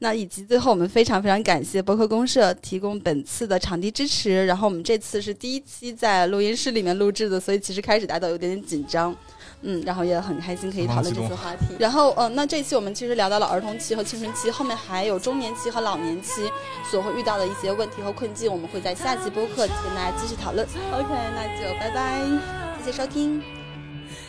[0.00, 4.44] 那以及最后，我们非常非常感谢博客公社提供本次的场地支持。
[4.46, 9.16] 然后我们这次是第一期在录音室里面录制的，所以其实开始大家都有点点紧张。
[9.64, 11.74] 嗯，然后也很开心可以讨论这次话题。
[11.78, 16.50] 然后，嗯、那这期我们其实聊到了儿童期和青春期，后面还有中年期和老年期
[16.90, 20.66] 所会遇到的一些问题和困境，我们会在下期播客跟大家继续讨论。
[20.92, 22.20] OK，那就拜拜，
[22.84, 23.42] 谢谢收听。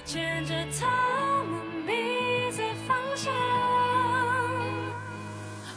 [0.06, 0.88] 牵着他
[1.44, 3.34] 们彼此方向。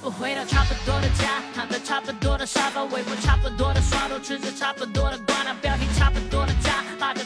[0.00, 6.68] 我回到差不多的家，躺在差不多的沙发，微博差不多的刷头，吃着差不多的瓜，那标题差不多的着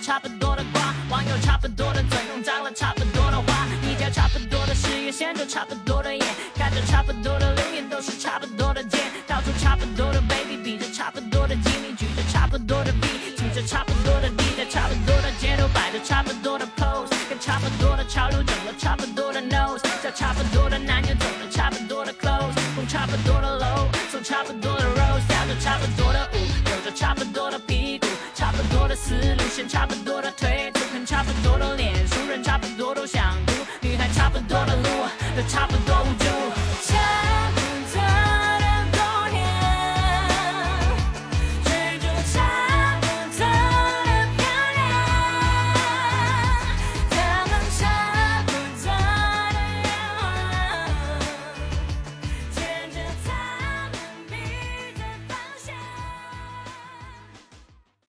[0.03, 1.92] 差不多的瓜，网友差不多
[5.35, 5.82] 的事